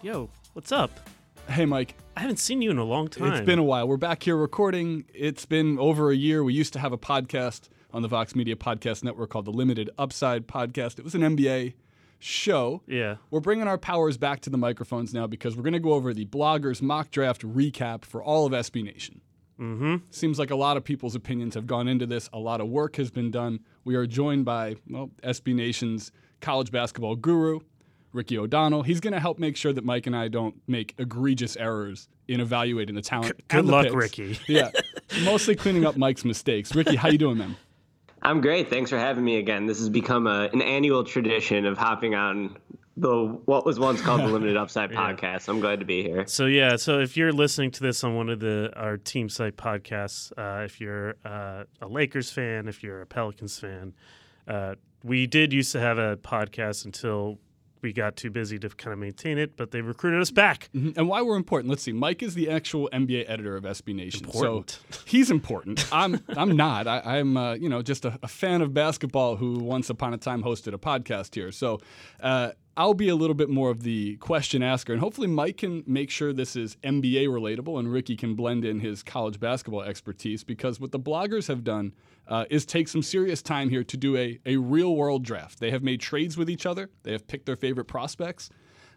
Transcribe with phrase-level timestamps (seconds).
[0.00, 0.92] Yo, what's up?
[1.48, 1.96] Hey, Mike.
[2.16, 3.32] I haven't seen you in a long time.
[3.32, 3.88] It's been a while.
[3.88, 5.04] We're back here recording.
[5.12, 6.44] It's been over a year.
[6.44, 9.90] We used to have a podcast on the Vox Media Podcast Network called the Limited
[9.98, 11.00] Upside Podcast.
[11.00, 11.74] It was an NBA
[12.20, 12.82] show.
[12.86, 13.16] Yeah.
[13.32, 16.14] We're bringing our powers back to the microphones now because we're going to go over
[16.14, 19.20] the bloggers mock draft recap for all of SB Nation.
[19.58, 19.96] Mm-hmm.
[20.10, 22.30] Seems like a lot of people's opinions have gone into this.
[22.32, 23.58] A lot of work has been done.
[23.84, 27.58] We are joined by well, SB Nation's college basketball guru,
[28.12, 28.82] Ricky O'Donnell.
[28.82, 32.40] He's going to help make sure that Mike and I don't make egregious errors in
[32.40, 33.40] evaluating the talent.
[33.48, 33.94] Good the luck, picks.
[33.94, 34.38] Ricky.
[34.48, 34.70] yeah,
[35.24, 36.74] mostly cleaning up Mike's mistakes.
[36.74, 37.56] Ricky, how you doing, man?
[38.22, 38.68] I'm great.
[38.68, 39.66] Thanks for having me again.
[39.66, 42.56] This has become a, an annual tradition of hopping on
[42.96, 45.48] the what was once called the Limited Upside podcast.
[45.48, 46.26] I'm glad to be here.
[46.26, 49.56] So yeah, so if you're listening to this on one of the our team site
[49.56, 53.94] podcasts, uh, if you're uh, a Lakers fan, if you're a Pelicans fan,
[54.48, 57.38] uh, we did used to have a podcast until
[57.82, 60.68] we got too busy to kind of maintain it, but they recruited us back.
[60.74, 60.96] Mhm.
[60.96, 61.70] And why we're important?
[61.70, 61.92] Let's see.
[61.92, 64.80] Mike is the actual NBA editor of SB Nation, Important.
[64.90, 65.86] so he's important.
[65.92, 66.86] I'm I'm not.
[66.86, 70.18] I, I'm uh, you know just a, a fan of basketball who once upon a
[70.18, 71.52] time hosted a podcast here.
[71.52, 71.80] So
[72.20, 75.82] uh, I'll be a little bit more of the question asker, and hopefully Mike can
[75.84, 80.44] make sure this is NBA relatable, and Ricky can blend in his college basketball expertise
[80.44, 81.92] because what the bloggers have done.
[82.28, 85.60] Uh, is take some serious time here to do a, a real world draft.
[85.60, 86.90] They have made trades with each other.
[87.02, 88.50] They have picked their favorite prospects.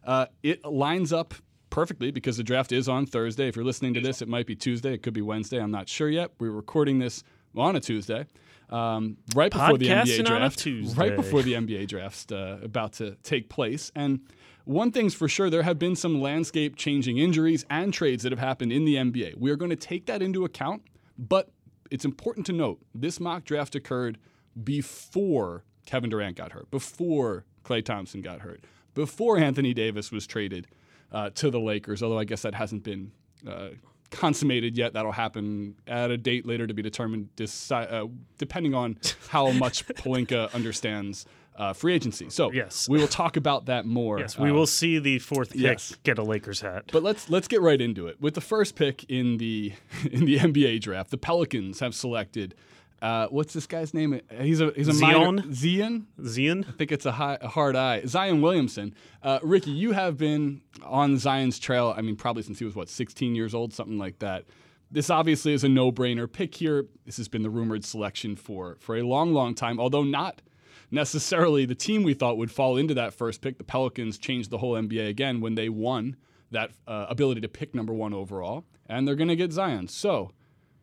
[0.04, 1.34] Uh, it lines up
[1.70, 3.48] perfectly because the draft is on Thursday.
[3.48, 4.94] If you're listening to this, it might be Tuesday.
[4.94, 5.62] It could be Wednesday.
[5.62, 6.32] I'm not sure yet.
[6.42, 7.24] We're recording this
[7.56, 8.26] on a Tuesday,
[8.72, 10.98] um, right before the NBA Podcasting on a draft.
[10.98, 13.92] Right before the NBA draft's uh, about to take place.
[13.96, 14.22] And
[14.66, 18.40] one thing's for sure, there have been some landscape changing injuries and trades that have
[18.40, 19.38] happened in the NBA.
[19.38, 20.84] We are going to take that into account,
[21.18, 21.52] but
[21.90, 24.18] it's important to note this mock draft occurred
[24.64, 30.68] before Kevin Durant got hurt, before Klay Thompson got hurt, before Anthony Davis was traded
[31.12, 33.12] uh, to the Lakers, although I guess that hasn't been
[33.48, 33.70] uh,
[34.12, 34.94] consummated yet.
[34.94, 38.08] That'll happen at a date later to be determined, deci- uh,
[38.38, 38.98] depending on
[39.30, 41.26] how much Pelinka understands
[41.58, 42.30] uh, free agency.
[42.30, 42.88] So Yes.
[42.90, 44.20] we will talk about that more.
[44.20, 45.96] Yes, we uh, will see the fourth pick yes.
[46.04, 46.86] get a Lakers hat.
[46.92, 48.20] but let's let's get right into it.
[48.22, 49.74] With the first pick in the
[50.12, 52.56] in the NBA draft, the Pelicans have selected.
[53.01, 54.22] Uh, what's this guy's name?
[54.39, 55.35] He's a he's a Zion?
[55.35, 56.07] minor Zion.
[56.23, 56.66] Zion?
[56.67, 58.06] I think it's a, high, a hard eye.
[58.06, 58.94] Zion Williamson.
[59.23, 61.95] Uh, Ricky, you have been on Zion's trail.
[61.97, 64.45] I mean, probably since he was what 16 years old, something like that.
[64.91, 66.85] This obviously is a no-brainer pick here.
[67.06, 69.79] This has been the rumored selection for for a long, long time.
[69.79, 70.44] Although not
[70.91, 73.57] necessarily the team we thought would fall into that first pick.
[73.57, 76.18] The Pelicans changed the whole NBA again when they won
[76.51, 79.88] that uh, ability to pick number one overall, and they're going to get Zion.
[79.88, 80.33] So.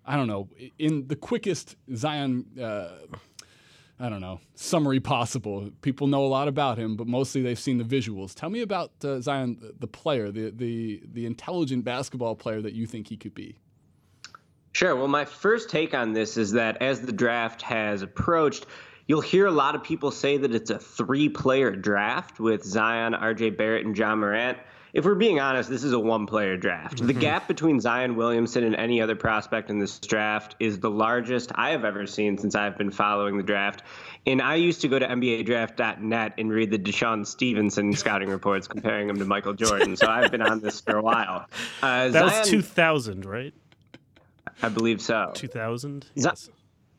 [0.08, 0.48] I don't know,
[0.78, 2.88] in the quickest Zion uh,
[4.00, 5.70] I don't know, summary possible.
[5.82, 8.32] People know a lot about him, but mostly they've seen the visuals.
[8.32, 12.86] Tell me about uh, Zion, the- player, the, the the intelligent basketball player that you
[12.86, 13.58] think he could be.
[14.72, 14.94] Sure.
[14.94, 18.66] Well, my first take on this is that as the draft has approached,
[19.08, 23.14] you'll hear a lot of people say that it's a three player draft with Zion,
[23.14, 24.58] RJ Barrett, and Ja Morant.
[24.92, 27.06] If we're being honest, this is a one player draft.
[27.06, 31.52] The gap between Zion Williamson and any other prospect in this draft is the largest
[31.54, 33.82] I have ever seen since I've been following the draft.
[34.26, 39.08] And I used to go to NBADraft.net and read the DeShawn Stevenson scouting reports comparing
[39.08, 39.96] him to Michael Jordan.
[39.96, 41.46] So I've been on this for a while.
[41.82, 43.54] Uh, That Zion, was 2000, right?
[44.62, 45.30] I believe so.
[45.34, 46.04] 2000?
[46.04, 46.50] Zi- Yes.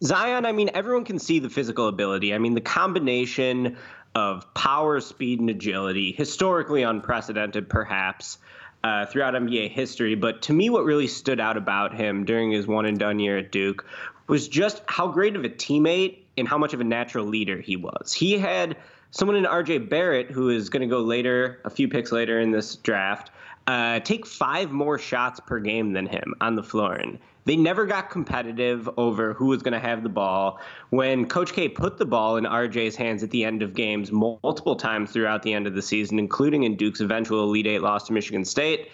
[0.01, 2.33] Zion, I mean, everyone can see the physical ability.
[2.33, 3.75] I mean, the combination
[4.15, 8.37] of power, speed, and agility, historically unprecedented, perhaps,
[8.83, 10.15] uh, throughout NBA history.
[10.15, 13.37] But to me, what really stood out about him during his one and done year
[13.37, 13.85] at Duke
[14.27, 17.75] was just how great of a teammate and how much of a natural leader he
[17.75, 18.13] was.
[18.13, 18.77] He had
[19.11, 22.51] someone in RJ Barrett, who is going to go later, a few picks later in
[22.51, 23.31] this draft,
[23.69, 26.93] uh, take five more shots per game than him on the floor.
[26.93, 30.59] And they never got competitive over who was going to have the ball.
[30.89, 34.75] When Coach K put the ball in RJ's hands at the end of games multiple
[34.75, 38.13] times throughout the end of the season, including in Duke's eventual Elite Eight loss to
[38.13, 38.89] Michigan State,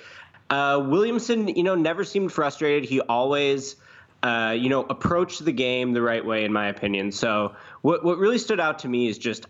[0.50, 2.84] uh, Williamson, you know, never seemed frustrated.
[2.84, 3.78] He always,
[4.24, 7.14] uh, you know, approached the game the right way, in my opinion.
[7.14, 9.46] So what what really stood out to me is just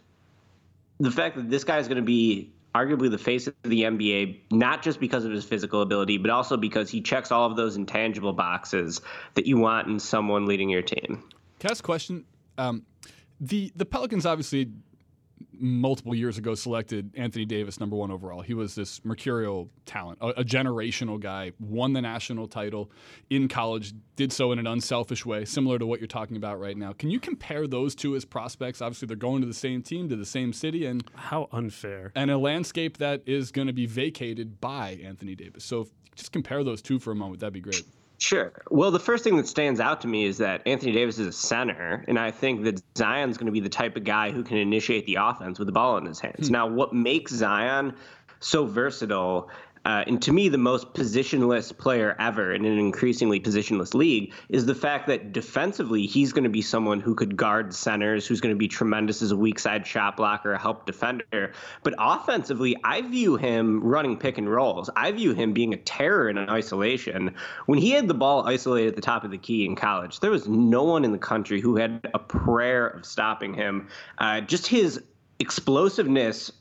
[1.00, 4.51] the fact that this guy is going to be arguably the face of the NBA,
[4.51, 7.77] not just because of his physical ability, but also because he checks all of those
[7.77, 9.00] intangible boxes
[9.36, 11.24] that you want in someone leading your team.
[11.60, 12.25] Can I ask a question?
[12.57, 12.86] Um,
[13.39, 14.72] the the Pelicans obviously
[15.60, 18.42] multiple years ago selected Anthony Davis number one overall.
[18.42, 22.92] He was this mercurial talent, a, a, generational guy, won the national title
[23.30, 26.78] in college, did so in an unselfish way, similar to what you're talking about right
[26.78, 26.94] now.
[26.94, 28.81] Can you compare those two as prospects?
[28.81, 32.31] Obviously, they're going to the same team, to the same city, and how unfair, and
[32.31, 35.63] a landscape that is going to be vacated by Anthony Davis.
[35.63, 37.40] So just compare those two for a moment.
[37.42, 37.84] That'd be great.
[38.18, 38.52] Sure.
[38.70, 41.32] Well, the first thing that stands out to me is that Anthony Davis is a
[41.32, 44.58] center, and I think that Zion's going to be the type of guy who can
[44.58, 46.48] initiate the offense with the ball in his hands.
[46.48, 46.54] Hmm.
[46.54, 47.94] Now, what makes Zion
[48.40, 49.50] so versatile
[49.86, 54.66] uh, and to me, the most positionless player ever in an increasingly positionless league is
[54.66, 58.54] the fact that defensively, he's going to be someone who could guard centers, who's going
[58.54, 61.52] to be tremendous as a weak side shot blocker, a help defender.
[61.84, 64.90] But offensively, I view him running pick and rolls.
[64.96, 67.36] I view him being a terror in isolation.
[67.68, 70.31] When he had the ball isolated at the top of the key in college, there
[70.31, 73.88] was no one in the country who had a prayer of stopping him.
[74.18, 75.04] Uh, just his
[75.40, 76.52] explosiveness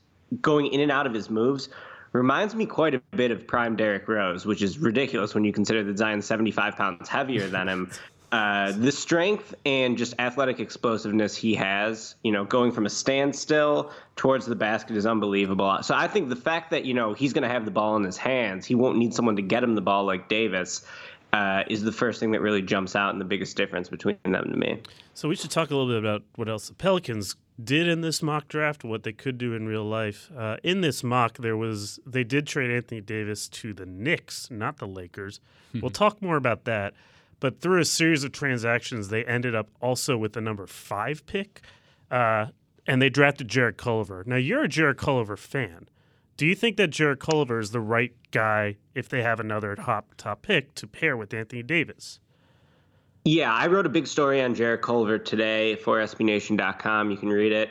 [0.43, 1.71] going in and out of his moves
[2.15, 5.83] reminds me quite a bit of prime Derrick Rose, which is ridiculous when you consider
[5.83, 7.91] that Zion's 75 pounds heavier than him.
[8.33, 13.93] Uh, the strength and just athletic explosiveness he has, you know, going from a standstill
[14.17, 15.79] towards the basket is unbelievable.
[15.83, 18.03] So I think the fact that, you know, he's going to have the ball in
[18.03, 20.85] his hands, he won't need someone to get him the ball like Davis.
[21.33, 24.51] Uh, is the first thing that really jumps out and the biggest difference between them
[24.51, 24.81] to me.
[25.15, 28.23] So we should talk a little bit about what else the Pelicans did in this
[28.23, 30.31] mock draft, what they could do in real life.
[30.37, 34.79] Uh, in this mock, there was they did trade Anthony Davis to the Knicks, not
[34.79, 35.41] the Lakers.
[35.73, 35.81] Hmm.
[35.81, 36.95] we'll talk more about that.
[37.41, 41.61] But through a series of transactions, they ended up also with the number five pick,
[42.11, 42.47] uh,
[42.87, 44.25] and they drafted Jarrett Culver.
[44.27, 45.89] Now you're a Jarrett Culver fan.
[46.37, 50.15] Do you think that Jarrett Culver is the right guy if they have another top
[50.17, 52.19] top pick to pair with Anthony Davis?
[53.27, 57.11] Yeah, I wrote a big story on Jarrett Culver today for SBNation.com.
[57.11, 57.71] You can read it.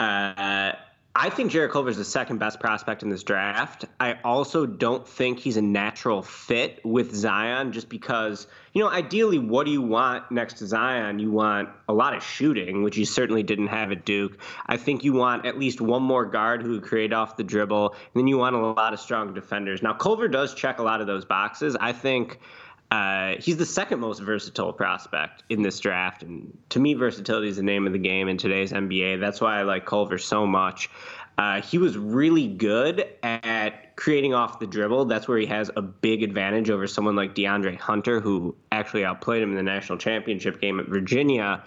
[0.00, 0.72] Uh,
[1.14, 3.84] I think Jarrett Culver is the second best prospect in this draft.
[4.00, 9.38] I also don't think he's a natural fit with Zion just because, you know, ideally,
[9.38, 11.20] what do you want next to Zion?
[11.20, 14.36] You want a lot of shooting, which you certainly didn't have at Duke.
[14.66, 17.90] I think you want at least one more guard who would create off the dribble,
[17.90, 19.80] and then you want a lot of strong defenders.
[19.80, 21.76] Now, Culver does check a lot of those boxes.
[21.80, 22.40] I think
[22.90, 27.56] uh, he's the second most versatile prospect in this draft, and to me, versatility is
[27.56, 29.20] the name of the game in today's NBA.
[29.20, 30.88] That's why I like Culver so much.
[31.36, 35.04] Uh, he was really good at creating off the dribble.
[35.04, 39.42] That's where he has a big advantage over someone like DeAndre Hunter, who actually outplayed
[39.42, 41.62] him in the national championship game at Virginia.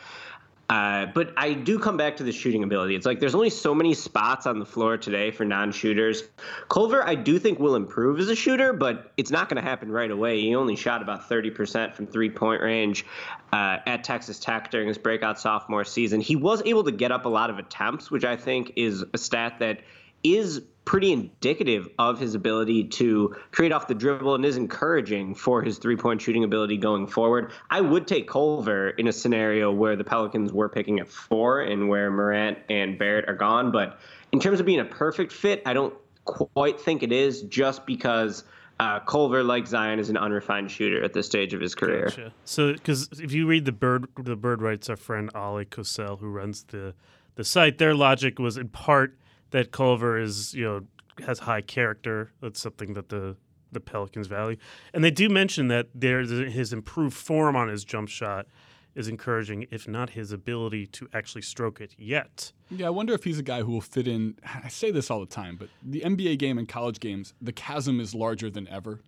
[0.72, 2.96] Uh, but I do come back to the shooting ability.
[2.96, 6.24] It's like there's only so many spots on the floor today for non-shooters.
[6.70, 9.92] Culver, I do think will improve as a shooter, but it's not going to happen
[9.92, 10.40] right away.
[10.40, 13.06] He only shot about 30% from three-point range
[13.52, 16.22] uh, at Texas Tech during his breakout sophomore season.
[16.22, 19.18] He was able to get up a lot of attempts, which I think is a
[19.18, 19.82] stat that
[20.24, 25.62] is pretty indicative of his ability to create off the dribble and is encouraging for
[25.62, 27.52] his three point shooting ability going forward.
[27.70, 31.88] I would take Culver in a scenario where the Pelicans were picking at four and
[31.88, 33.72] where Morant and Barrett are gone.
[33.72, 34.00] But
[34.32, 35.94] in terms of being a perfect fit, I don't
[36.26, 38.44] quite think it is just because.
[38.80, 42.06] Uh, Culver, like Zion, is an unrefined shooter at this stage of his career.
[42.06, 42.34] Gotcha.
[42.46, 46.28] So, because if you read the bird, the bird writes our friend Oleh Kosel, who
[46.28, 46.96] runs the
[47.36, 49.16] the site, their logic was in part
[49.52, 50.82] that Culver is you know
[51.26, 52.32] has high character.
[52.42, 53.38] That's something that the
[53.72, 54.58] the Pelicans value,
[54.94, 58.48] and they do mention that there's his improved form on his jump shot
[58.96, 62.52] is encouraging, if not his ability to actually stroke it yet.
[62.70, 64.36] Yeah, I wonder if he's a guy who will fit in.
[64.44, 68.00] I say this all the time, but the NBA game and college games, the chasm
[68.00, 69.02] is larger than ever.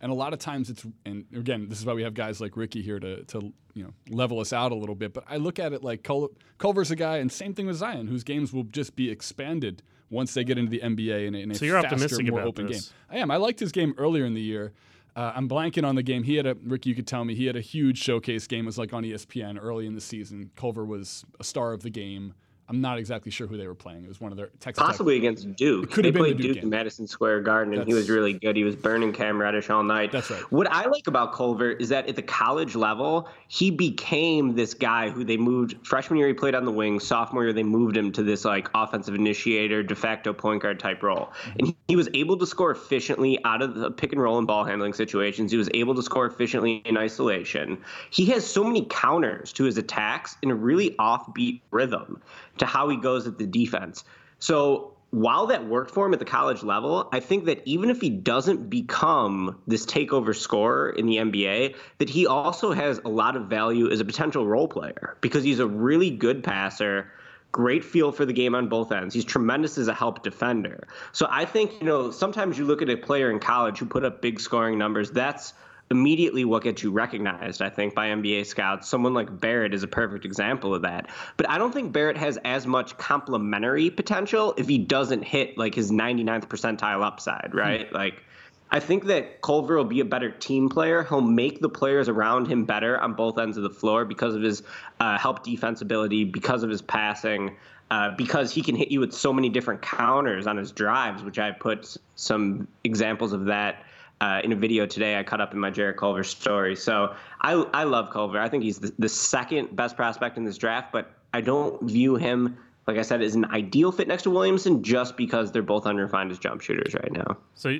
[0.00, 2.56] And a lot of times it's, and again, this is why we have guys like
[2.56, 5.14] Ricky here to, to you know level us out a little bit.
[5.14, 8.06] But I look at it like Cul- Culver's a guy, and same thing with Zion,
[8.06, 11.54] whose games will just be expanded once they get into the NBA in in a
[11.54, 12.88] so you're faster, optimistic more about open this.
[12.88, 12.94] game.
[13.10, 13.30] I am.
[13.30, 14.72] I liked his game earlier in the year.
[15.16, 16.24] Uh, I'm blanking on the game.
[16.24, 16.90] He had a Ricky.
[16.90, 18.64] You could tell me he had a huge showcase game.
[18.64, 20.50] It was like on ESPN early in the season.
[20.56, 22.34] Culver was a star of the game.
[22.68, 24.04] I'm not exactly sure who they were playing.
[24.04, 25.22] It was one of their Texas possibly Tech.
[25.22, 25.92] against Duke.
[25.92, 28.56] Could they played Duke, Duke in Madison Square Garden, and That's, he was really good.
[28.56, 30.10] He was burning Cam Reddish all night.
[30.10, 30.40] That's right.
[30.50, 35.10] What I like about Culver is that at the college level, he became this guy
[35.10, 36.26] who they moved freshman year.
[36.26, 36.98] He played on the wing.
[36.98, 41.04] Sophomore year, they moved him to this like offensive initiator, de facto point guard type
[41.04, 41.58] role, mm-hmm.
[41.58, 44.46] and he, he was able to score efficiently out of the pick and roll and
[44.46, 45.52] ball handling situations.
[45.52, 47.78] He was able to score efficiently in isolation.
[48.10, 52.20] He has so many counters to his attacks in a really offbeat rhythm
[52.58, 54.04] to how he goes at the defense.
[54.38, 58.00] So while that worked for him at the college level, I think that even if
[58.00, 63.36] he doesn't become this takeover scorer in the NBA, that he also has a lot
[63.36, 67.10] of value as a potential role player because he's a really good passer
[67.56, 69.14] great feel for the game on both ends.
[69.14, 70.86] He's tremendous as a help defender.
[71.12, 74.04] So I think, you know, sometimes you look at a player in college who put
[74.04, 75.10] up big scoring numbers.
[75.10, 75.54] That's
[75.90, 78.88] immediately what gets you recognized, I think, by NBA scouts.
[78.88, 81.08] Someone like Barrett is a perfect example of that.
[81.36, 85.74] But I don't think Barrett has as much complementary potential if he doesn't hit like
[85.74, 87.88] his 99th percentile upside, right?
[87.88, 87.94] Hmm.
[87.94, 88.22] Like,
[88.68, 91.04] I think that Culver will be a better team player.
[91.04, 94.42] He'll make the players around him better on both ends of the floor because of
[94.42, 94.64] his
[94.98, 97.56] uh, help defense ability, because of his passing,
[97.92, 101.38] uh, because he can hit you with so many different counters on his drives, which
[101.38, 103.84] I put some examples of that
[104.20, 106.76] uh, in a video today I cut up in my Jarrett Culver story.
[106.76, 108.40] So I, I love Culver.
[108.40, 112.16] I think he's the, the second best prospect in this draft, but I don't view
[112.16, 112.56] him
[112.86, 116.30] like I said, as an ideal fit next to Williamson just because they're both unrefined
[116.30, 117.36] as jump shooters right now.
[117.54, 117.76] So,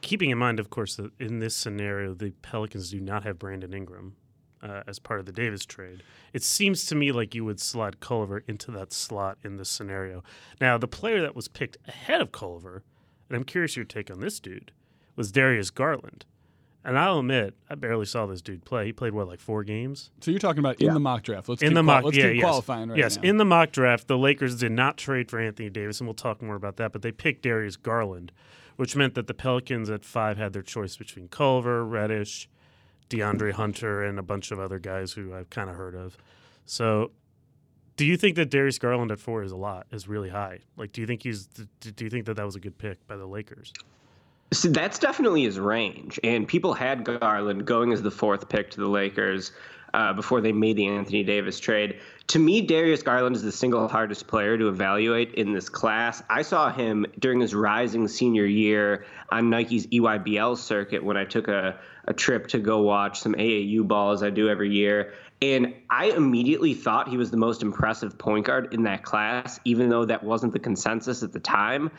[0.00, 3.72] keeping in mind, of course, that in this scenario, the Pelicans do not have Brandon
[3.72, 4.16] Ingram
[4.62, 6.02] uh, as part of the Davis trade.
[6.32, 10.24] It seems to me like you would slot Culver into that slot in this scenario.
[10.60, 12.82] Now, the player that was picked ahead of Culver,
[13.28, 14.72] and I'm curious your take on this dude,
[15.18, 16.24] was Darius Garland.
[16.84, 18.86] And I'll admit, I barely saw this dude play.
[18.86, 20.10] He played what, like four games?
[20.20, 21.48] So you're talking about in the mock draft.
[21.48, 22.42] Let's in the mock, let's yeah, yes.
[22.42, 23.16] qualifying right yes.
[23.16, 23.22] now.
[23.24, 26.40] in the mock draft, the Lakers did not trade for Anthony Davis, and we'll talk
[26.40, 26.92] more about that.
[26.92, 28.30] But they picked Darius Garland,
[28.76, 32.48] which meant that the Pelicans at five had their choice between Culver, Reddish,
[33.10, 36.16] DeAndre Hunter, and a bunch of other guys who I've kind of heard of.
[36.64, 37.10] So,
[37.96, 39.88] do you think that Darius Garland at four is a lot?
[39.90, 40.60] Is really high?
[40.76, 41.48] Like, do you think he's?
[41.48, 43.72] Do you think that that was a good pick by the Lakers?
[44.52, 46.18] So that's definitely his range.
[46.24, 49.52] And people had Garland going as the fourth pick to the Lakers
[49.94, 52.00] uh, before they made the Anthony Davis trade.
[52.28, 56.22] To me, Darius Garland is the single hardest player to evaluate in this class.
[56.28, 61.48] I saw him during his rising senior year on Nike's EYBL circuit when I took
[61.48, 65.14] a, a trip to go watch some AAU ball as I do every year.
[65.40, 69.88] And I immediately thought he was the most impressive point guard in that class, even
[69.88, 71.90] though that wasn't the consensus at the time.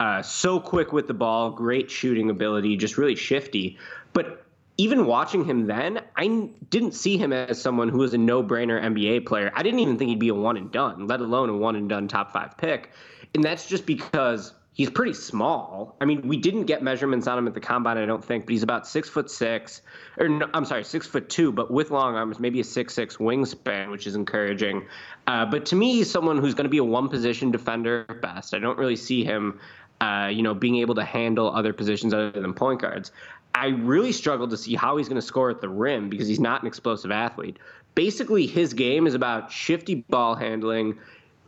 [0.00, 3.78] Uh, so quick with the ball, great shooting ability, just really shifty.
[4.12, 4.44] But
[4.76, 9.26] even watching him then, I didn't see him as someone who was a no-brainer NBA
[9.26, 9.50] player.
[9.54, 11.88] I didn't even think he'd be a one and done, let alone a one and
[11.88, 12.92] done top five pick.
[13.34, 15.96] And that's just because he's pretty small.
[16.00, 18.52] I mean, we didn't get measurements on him at the combine, I don't think, but
[18.52, 19.82] he's about six foot six,
[20.16, 23.16] or no, I'm sorry, six foot two, but with long arms, maybe a six six
[23.16, 24.86] wingspan, which is encouraging.
[25.26, 28.54] Uh, but to me, he's someone who's going to be a one position defender best.
[28.54, 29.58] I don't really see him
[30.00, 33.12] uh, you know, being able to handle other positions other than point guards.
[33.54, 36.38] I really struggled to see how he's going to score at the rim because he's
[36.40, 37.58] not an explosive athlete.
[37.94, 40.96] Basically, his game is about shifty ball handling,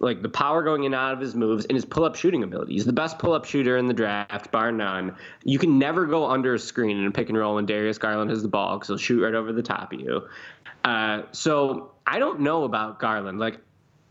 [0.00, 2.42] like the power going in and out of his moves, and his pull up shooting
[2.42, 2.72] ability.
[2.72, 5.14] He's the best pull up shooter in the draft, bar none.
[5.44, 8.30] You can never go under a screen in a pick and roll when Darius Garland
[8.30, 10.26] has the ball because he'll shoot right over the top of you.
[10.84, 13.38] Uh, so I don't know about Garland.
[13.38, 13.60] Like,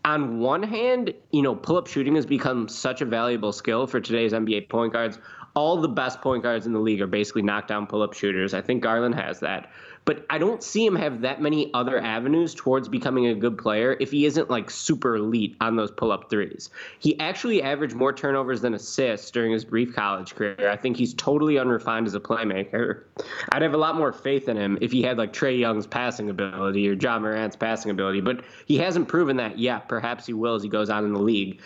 [0.05, 3.99] on one hand, you know, pull up shooting has become such a valuable skill for
[3.99, 5.19] today's NBA point guards.
[5.55, 8.53] All the best point guards in the league are basically knockdown pull up shooters.
[8.53, 9.71] I think Garland has that
[10.09, 13.95] but I don't see him have that many other avenues towards becoming a good player
[13.99, 16.71] if he isn't like super elite on those pull up threes.
[16.97, 20.67] He actually averaged more turnovers than assists during his brief college career.
[20.67, 23.03] I think he's totally unrefined as a playmaker.
[23.51, 26.31] I'd have a lot more faith in him if he had like Trae Young's passing
[26.31, 29.87] ability or Ja Morant's passing ability, but he hasn't proven that yet.
[29.87, 31.61] Perhaps he will as he goes on in the league.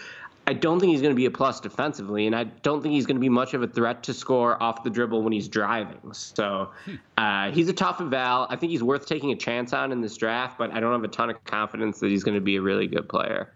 [0.46, 3.06] I don't think he's going to be a plus defensively, and I don't think he's
[3.06, 6.02] going to be much of a threat to score off the dribble when he's driving.
[6.12, 6.70] So
[7.18, 8.48] uh, he's a tough eval.
[8.50, 11.04] I think he's worth taking a chance on in this draft, but I don't have
[11.04, 13.54] a ton of confidence that he's going to be a really good player.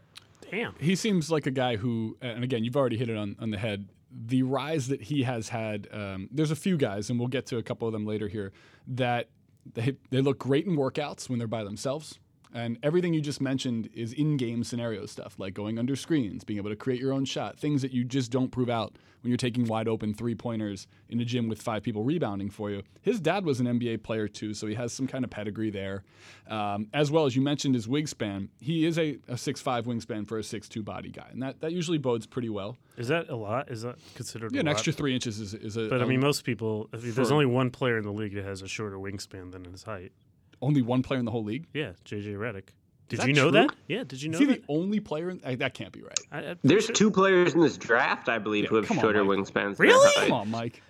[0.50, 0.76] Damn.
[0.80, 3.58] He seems like a guy who, and again, you've already hit it on, on the
[3.58, 3.90] head.
[4.10, 7.58] The rise that he has had, um, there's a few guys, and we'll get to
[7.58, 8.54] a couple of them later here,
[8.88, 9.28] that
[9.74, 12.18] they, they look great in workouts when they're by themselves
[12.54, 16.58] and everything you just mentioned is in game scenario stuff, like going under screens, being
[16.58, 19.38] able to create your own shot, things that you just don't prove out when you're
[19.38, 22.84] taking wide open three pointers in a gym with five people rebounding for you.
[23.02, 26.04] His dad was an NBA player too, so he has some kind of pedigree there.
[26.48, 30.38] Um, as well as you mentioned his wingspan, he is a, a 6'5 wingspan for
[30.38, 32.78] a 6'2 body guy, and that, that usually bodes pretty well.
[32.98, 33.70] Is that a lot?
[33.70, 34.74] Is that considered yeah, an lot?
[34.74, 35.88] extra three inches is, is a.
[35.88, 38.68] But I mean, most people, there's only one player in the league that has a
[38.68, 40.14] shorter wingspan than his height.
[40.62, 41.68] Only one player in the whole league?
[41.74, 42.70] Yeah, JJ Redick.
[43.10, 43.52] Did you know true?
[43.52, 43.76] that?
[43.88, 44.68] Yeah, did you know Is he that?
[44.68, 45.30] the only player?
[45.30, 46.20] In, uh, that can't be right.
[46.32, 46.96] I, There's sure.
[46.96, 49.80] two players in this draft, I believe, yeah, who have shorter on, wingspans.
[49.80, 50.12] Really?
[50.16, 50.82] Come on, Mike.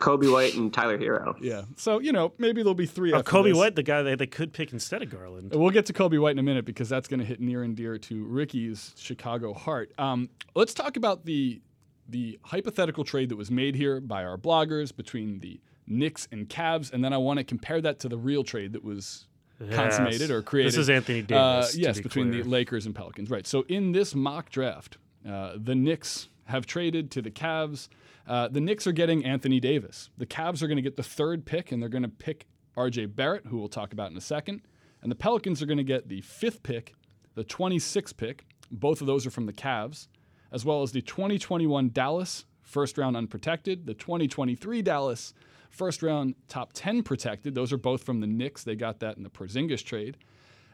[0.00, 1.36] Coby White and Tyler Herro.
[1.40, 1.62] Yeah.
[1.76, 3.12] So, you know, maybe there'll be three.
[3.12, 5.52] Oh, Coby White, the guy they, they could pick instead of Garland.
[5.54, 7.76] We'll get to Coby White in a minute because that's going to hit near and
[7.76, 9.92] dear to Ricky's Chicago heart.
[9.98, 11.60] Um, let's talk about the
[12.08, 16.92] the hypothetical trade that was made here by our bloggers between the Knicks and Cavs,
[16.92, 19.26] and then I want to compare that to the real trade that was
[19.70, 20.72] consummated or created.
[20.72, 21.22] This is Anthony Uh,
[21.60, 21.72] Davis.
[21.72, 22.42] to yes, be between clear.
[22.42, 23.30] the Lakers and Pelicans.
[23.30, 23.46] Right.
[23.46, 24.98] So in this mock draft,
[25.28, 27.88] uh, the Knicks have traded to the Cavs.
[28.26, 30.10] Uh, the Knicks are getting Anthony Davis.
[30.18, 32.46] The Cavs are going to get the third pick, and they're going to pick
[32.76, 33.06] R.J.
[33.06, 34.62] Barrett, who we'll talk about in a second.
[35.02, 36.94] And the Pelicans are going to get the fifth pick,
[37.34, 38.46] the 26th pick.
[38.70, 40.08] Both of those are from the Cavs,
[40.52, 45.34] as well as the 2021 Dallas first round unprotected, the 2023 Dallas
[45.72, 47.54] first round top 10 protected.
[47.54, 48.62] Those are both from the Knicks.
[48.64, 50.16] They got that in the Porzingis trade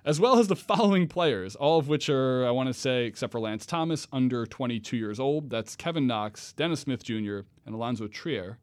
[0.04, 3.30] as well as the following players, all of which are, I want to say, except
[3.30, 5.50] for Lance Thomas, under 22 years old.
[5.50, 8.58] That's Kevin Knox, Dennis Smith Jr., and Allonzo Trier.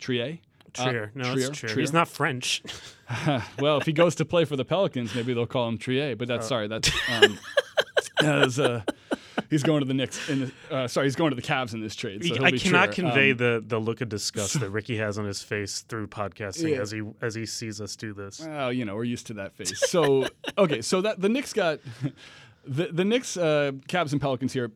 [0.00, 0.38] Trier?
[0.76, 1.12] Uh, Trier.
[1.14, 1.36] no, Trier?
[1.36, 1.68] it's Trier.
[1.68, 1.80] Trier?
[1.80, 2.62] He's not French.
[3.60, 6.16] well, if he goes to play for the Pelicans, maybe they'll call him Trier.
[6.16, 7.38] But that's sorry, that's um,
[8.22, 8.82] as, uh,
[9.50, 10.28] he's going to the Knicks.
[10.28, 12.24] In the, uh, sorry, he's going to the Cavs in this trade.
[12.24, 15.42] So I cannot convey Um, the, the look of disgust that Ricky has on his
[15.42, 16.80] face through podcasting Yeah.
[16.82, 18.40] as he as he sees us do this.
[18.40, 19.78] Well, you know, we're used to that face.
[19.90, 21.80] So, okay, so that the Knicks got
[22.66, 24.70] the the Knicks, uh, Cavs and Pelicans here.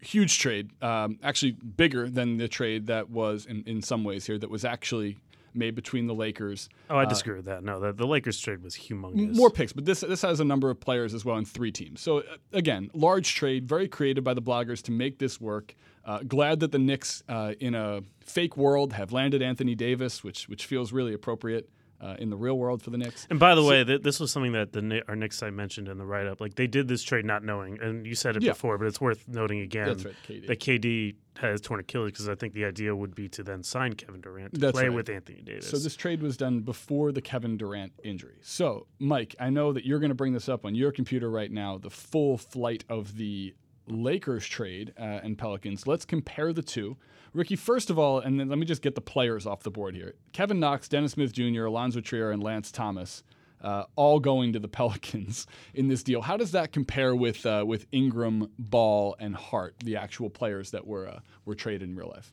[0.00, 4.36] Huge trade, um, actually bigger than the trade that was in, in some ways here
[4.38, 5.16] that was actually
[5.54, 6.68] made between the Lakers.
[6.90, 7.64] Oh, I disagree with that.
[7.64, 9.36] No, the, the Lakers trade was humongous.
[9.36, 12.00] More picks, but this this has a number of players as well in three teams.
[12.00, 15.74] So uh, again, large trade, very creative by the bloggers to make this work.
[16.04, 20.48] Uh, glad that the Knicks, uh, in a fake world, have landed Anthony Davis, which
[20.48, 21.70] which feels really appropriate
[22.00, 23.26] uh, in the real world for the Knicks.
[23.30, 25.98] And by the way, th- this was something that the our Knicks site mentioned in
[25.98, 26.40] the write up.
[26.40, 28.52] Like they did this trade not knowing, and you said it Yeah.
[28.52, 30.46] before, but it's worth noting again right, KD.
[30.46, 33.94] that KD has torn Achilles because I think the idea would be to then sign
[33.94, 34.94] Kevin Durant to That's play right.
[34.94, 35.68] with Anthony Davis.
[35.68, 38.38] So this trade was done before the Kevin Durant injury.
[38.42, 41.50] So, Mike, I know that you're going to bring this up on your computer right
[41.50, 43.54] now, the full flight of the
[43.88, 45.86] Lakers trade uh, and Pelicans.
[45.86, 46.96] Let's compare the two.
[47.34, 49.96] Ricky, first of all, and then let me just get the players off the board
[49.96, 50.14] here.
[50.32, 53.24] Kevin Knox, Dennis Smith Jr., Allonzo Trier, and Lance Thomas.
[53.60, 56.22] Uh, all going to the Pelicans in this deal.
[56.22, 60.86] How does that compare with uh, with Ingram, Ball, and Hart, the actual players that
[60.86, 62.32] were uh, were traded in real life?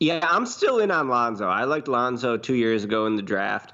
[0.00, 1.48] Yeah, I'm still in on Lonzo.
[1.48, 3.72] I liked Lonzo two years ago in the draft.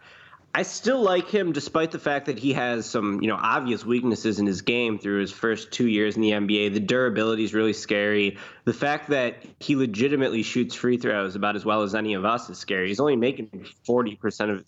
[0.52, 4.40] I still like him despite the fact that he has some, you know, obvious weaknesses
[4.40, 6.74] in his game through his first two years in the NBA.
[6.74, 8.36] The durability is really scary.
[8.64, 12.50] The fact that he legitimately shoots free throws about as well as any of us
[12.50, 12.88] is scary.
[12.88, 13.48] He's only making
[13.86, 14.64] 40% of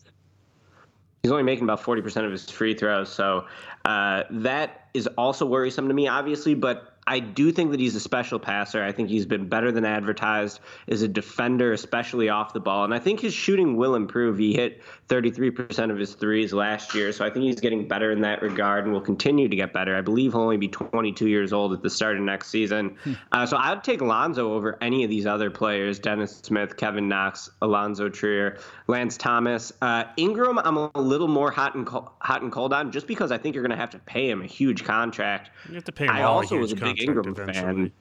[1.22, 3.08] He's only making about 40% of his free throws.
[3.08, 3.46] So
[3.84, 6.54] uh, that is also worrisome to me, obviously.
[6.54, 8.82] But I do think that he's a special passer.
[8.82, 12.84] I think he's been better than advertised as a defender, especially off the ball.
[12.84, 14.38] And I think his shooting will improve.
[14.38, 17.10] He hit 33% of his threes last year.
[17.10, 19.96] So I think he's getting better in that regard and will continue to get better.
[19.96, 22.96] I believe he'll only be 22 years old at the start of next season.
[23.32, 27.50] Uh, so I'd take Lonzo over any of these other players Dennis Smith, Kevin Knox,
[27.62, 29.72] Allonzo Trier, Lance Thomas.
[29.82, 33.32] Uh, Ingram, I'm a little more hot and, co- hot and cold on just because
[33.32, 35.50] I think you're going to have to pay him a huge contract.
[35.68, 37.54] you have to pay him I all also was a big Ingram eventually.
[37.54, 37.92] fan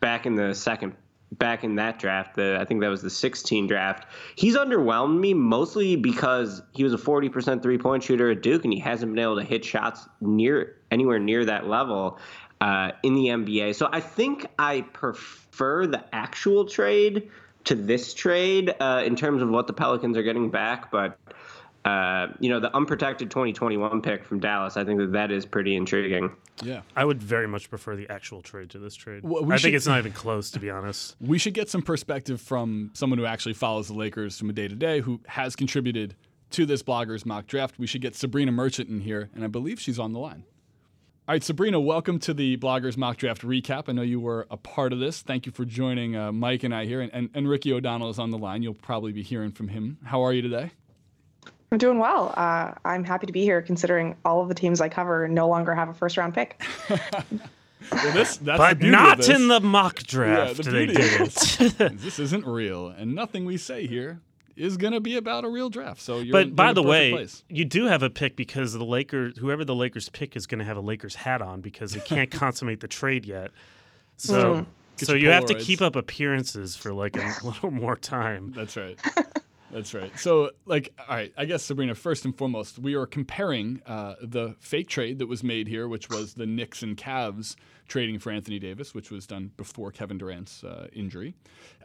[0.00, 0.94] back in the second
[1.38, 4.06] back in that draft the I think that was the 16 draft
[4.36, 8.80] he's underwhelmed me mostly because he was a 40% three-point shooter at Duke and he
[8.80, 12.18] hasn't been able to hit shots near anywhere near that level
[12.60, 17.30] uh, in the NBA so I think I prefer the actual trade
[17.64, 21.18] to this trade uh, in terms of what the Pelicans are getting back but
[21.84, 25.74] uh, you know the unprotected 2021 pick from Dallas I think that that is pretty
[25.74, 26.30] intriguing
[26.62, 26.82] Yeah.
[26.94, 29.22] I would very much prefer the actual trade to this trade.
[29.24, 31.16] Well, we I should- think it's not even close, to be honest.
[31.20, 34.68] We should get some perspective from someone who actually follows the Lakers from a day
[34.68, 36.14] to day, who has contributed
[36.50, 37.78] to this blogger's mock draft.
[37.78, 40.44] We should get Sabrina Merchant in here, and I believe she's on the line.
[41.26, 43.88] All right, Sabrina, welcome to the bloggers mock draft recap.
[43.88, 45.22] I know you were a part of this.
[45.22, 48.18] Thank you for joining uh, Mike and I here, and, and, and Ricky O'Donnell is
[48.18, 48.62] on the line.
[48.62, 49.98] You'll probably be hearing from him.
[50.04, 50.72] How are you today?
[51.72, 52.34] I'm doing well.
[52.36, 55.74] Uh, I'm happy to be here, considering all of the teams I cover no longer
[55.74, 56.62] have a first round pick.
[57.90, 59.28] Well, this that's the But of not this.
[59.28, 60.62] in the mock draft.
[60.62, 61.34] the they didn't.
[62.00, 64.20] this isn't real, and nothing we say here
[64.56, 66.00] is going to be about a real draft.
[66.00, 67.42] So, you're But in- by in the perfect way, place.
[67.48, 70.64] you do have a pick because the Lakers, whoever the Lakers pick, is going to
[70.64, 73.50] have a Lakers hat on because they can't consummate the trade yet.
[74.16, 74.64] So,
[74.98, 78.52] Get so your you have to keep up appearances for like a little more time.
[78.54, 78.96] That's right.
[79.72, 80.16] That's right.
[80.18, 84.54] So, like, all right, I guess, Sabrina, first and foremost, we are comparing uh, the
[84.60, 87.56] fake trade that was made here, which was the Knicks and Cavs
[87.88, 91.34] trading for Anthony Davis, which was done before Kevin Durant's uh, injury,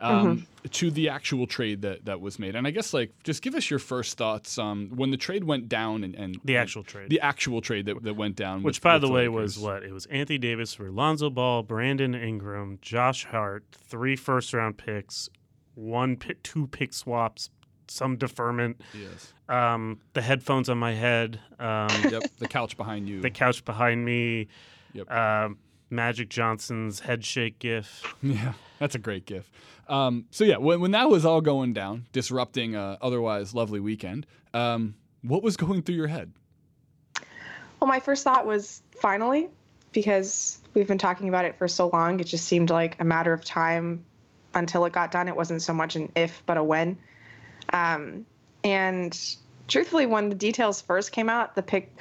[0.02, 2.56] um, to the actual trade that, that was made.
[2.56, 5.69] And I guess, like, just give us your first thoughts um, when the trade went
[5.69, 7.10] down and, and The actual trade.
[7.10, 8.63] the actual trade that, that went down.
[8.63, 9.84] Which, with- by with the way, was what?
[9.84, 15.30] It was Anthony Davis for Lonzo Ball, Brandon Ingram, Josh Hart, three first round picks,
[15.73, 17.50] one pick, two pick swaps
[17.88, 18.82] some deferment.
[18.93, 19.34] Yes.
[19.50, 22.23] Um, the headphones on my head, um, Yep.
[22.39, 23.21] The couch behind you.
[23.21, 24.47] the couch behind me,
[24.93, 25.12] Yep.
[25.12, 25.58] um,
[25.89, 28.04] Magic Johnson's head shake gif.
[28.21, 29.50] Yeah, that's a great gif.
[29.88, 34.26] Um, so yeah, when, when that was all going down, disrupting a otherwise lovely weekend,
[34.54, 36.34] um, what was going through your head?
[37.80, 39.50] Well, my first thought was finally,
[39.93, 43.32] because we've been talking about it for so long, it just seemed like a matter
[43.34, 44.04] of time
[44.54, 45.28] until it got done.
[45.28, 46.97] It wasn't so much an if, but a when.
[47.73, 48.25] Um,
[48.63, 49.17] and
[49.67, 51.95] truthfully, when the details first came out, the pick,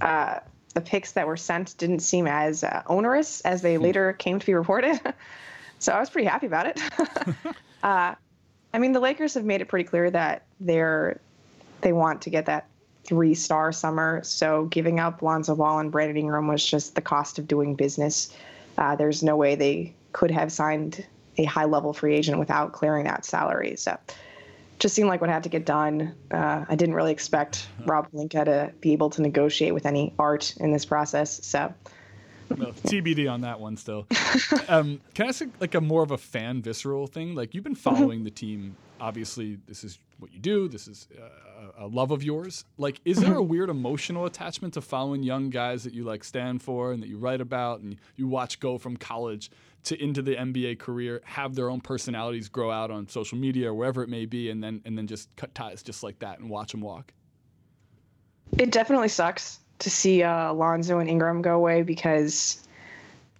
[0.00, 0.40] uh,
[0.74, 4.46] the picks that were sent didn't seem as uh, onerous as they later came to
[4.46, 4.98] be reported.
[5.78, 6.80] so I was pretty happy about it.
[7.82, 8.14] uh,
[8.74, 11.20] I mean, the Lakers have made it pretty clear that they're
[11.82, 12.68] they want to get that
[13.04, 14.20] three star summer.
[14.22, 18.34] So giving up Lonzo Ball and Brandon Ingram was just the cost of doing business.
[18.78, 21.04] Uh, there's no way they could have signed
[21.36, 23.76] a high level free agent without clearing that salary.
[23.76, 23.98] So
[24.82, 26.12] just seemed like what had to get done.
[26.32, 30.54] Uh, I didn't really expect Rob Pelinka to be able to negotiate with any art
[30.58, 31.46] in this process.
[31.46, 31.72] So
[32.50, 34.08] Well, TBD on that one still.
[34.68, 37.36] um, can I ask like a more of a fan visceral thing?
[37.36, 38.76] Like you've been following the team.
[39.02, 40.68] Obviously, this is what you do.
[40.68, 42.64] This is uh, a love of yours.
[42.78, 46.62] Like, is there a weird emotional attachment to following young guys that you like stand
[46.62, 49.50] for and that you write about and you watch go from college
[49.84, 53.74] to into the NBA career, have their own personalities grow out on social media or
[53.74, 56.48] wherever it may be, and then and then just cut ties just like that and
[56.48, 57.12] watch them walk?
[58.58, 62.66] it definitely sucks to see uh, Alonzo and Ingram go away because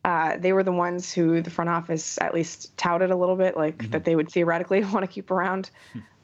[0.05, 3.57] uh, they were the ones who the front office at least touted a little bit,
[3.57, 5.71] like that they would theoretically want to keep around.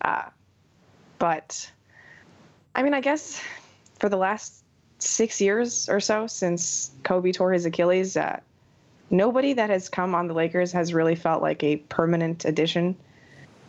[0.01, 0.25] Uh,
[1.19, 1.71] but
[2.75, 3.41] I mean, I guess
[3.99, 4.65] for the last
[4.99, 8.41] six years or so since Kobe tore his Achilles, uh,
[9.11, 12.97] nobody that has come on the Lakers has really felt like a permanent addition,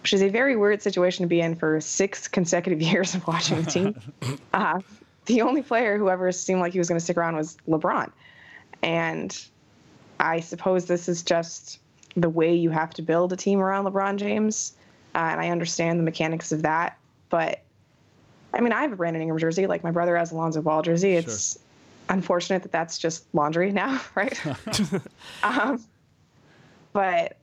[0.01, 3.61] which is a very weird situation to be in for six consecutive years of watching
[3.61, 3.95] the team.
[4.51, 4.79] Uh,
[5.27, 8.11] the only player who ever seemed like he was going to stick around was LeBron.
[8.81, 9.39] And
[10.19, 11.79] I suppose this is just
[12.15, 14.73] the way you have to build a team around LeBron James.
[15.15, 16.97] Uh, and I understand the mechanics of that.
[17.29, 17.61] But
[18.53, 20.81] I mean, I have a Brandon Ingram jersey, like my brother has a Lonzo Ball
[20.81, 21.13] jersey.
[21.13, 21.57] It's
[22.09, 24.39] unfortunate that that's just laundry now, right?
[25.43, 25.83] um,
[26.93, 27.37] but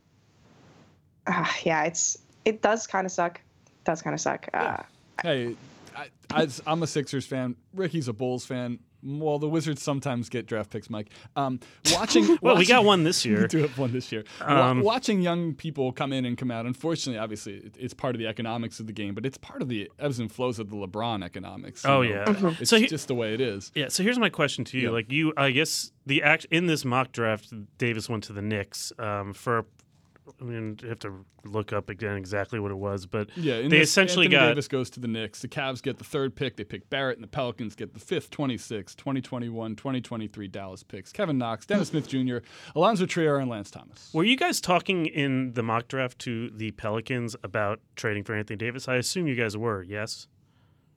[1.27, 3.41] uh, yeah, it's it does kind of suck.
[3.67, 4.49] It does kind of suck.
[4.53, 4.83] Uh,
[5.23, 5.57] Hey,
[5.97, 7.57] I, I, I'm a Sixers fan.
[7.75, 8.79] Ricky's a Bulls fan.
[9.07, 11.11] Well, the Wizards sometimes get draft picks, Mike.
[11.37, 11.61] Um,
[11.93, 12.39] watching.
[12.43, 13.43] Well, we got one this year.
[13.43, 14.25] we do have one this year.
[14.41, 16.67] Wa- Um, watching young people come in and come out.
[16.67, 19.69] Unfortunately, obviously, it, it's part of the economics of the game, but it's part of
[19.69, 21.85] the ebbs and flows of the LeBron economics.
[21.85, 22.03] Oh, know?
[22.03, 22.53] yeah.
[22.61, 23.71] It's So he- just the way it is.
[23.75, 23.89] Yeah.
[23.89, 24.85] So here's my question to you.
[24.89, 24.91] Yeah.
[24.91, 28.93] Like you, I guess the act in this mock draft, Davis went to the Knicks
[28.99, 29.67] um, for.
[30.41, 33.69] I mean, you have to look up again exactly what it was, but Yeah, they
[33.69, 35.41] this, essentially Anthony got Davis goes to the Knicks.
[35.41, 36.57] The Cavs get the third pick.
[36.57, 41.13] They pick Barrett, and the Pelicans get the fifth, 26, 2021, 2023 Dallas picks.
[41.13, 42.39] Kevin Knox, Dennis Smith Jr.,
[42.75, 44.11] Allonzo Trier, and Lance Thomas.
[44.13, 48.57] Were you guys talking in the mock draft to the Pelicans about trading for Anthony
[48.57, 48.89] Davis?
[48.89, 50.27] I assume you guys were, yes.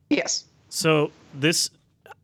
[0.10, 0.46] yes.
[0.70, 1.70] So this,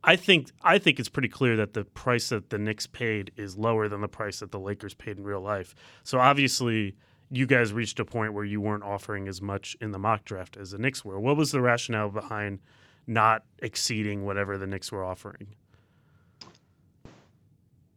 [0.04, 3.56] I think, I think it's pretty clear that the price that the Knicks paid is
[3.56, 5.74] lower than the price that the Lakers paid in real life.
[6.04, 6.94] So obviously,
[7.30, 10.56] you guys reached a point where you weren't offering as much in the mock draft
[10.56, 11.18] as the Knicks were.
[11.18, 12.60] What was the rationale behind
[13.06, 15.48] not exceeding whatever the Knicks were offering?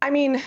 [0.01, 0.41] I mean,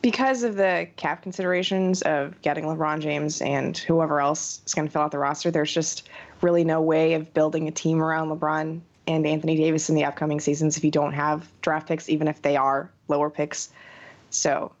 [0.00, 4.92] because of the cap considerations of getting LeBron James and whoever else is going to
[4.92, 6.08] fill out the roster, there's just
[6.40, 10.40] really no way of building a team around LeBron and Anthony Davis in the upcoming
[10.40, 13.70] seasons if you don't have draft picks, even if they are lower picks.
[14.30, 14.72] So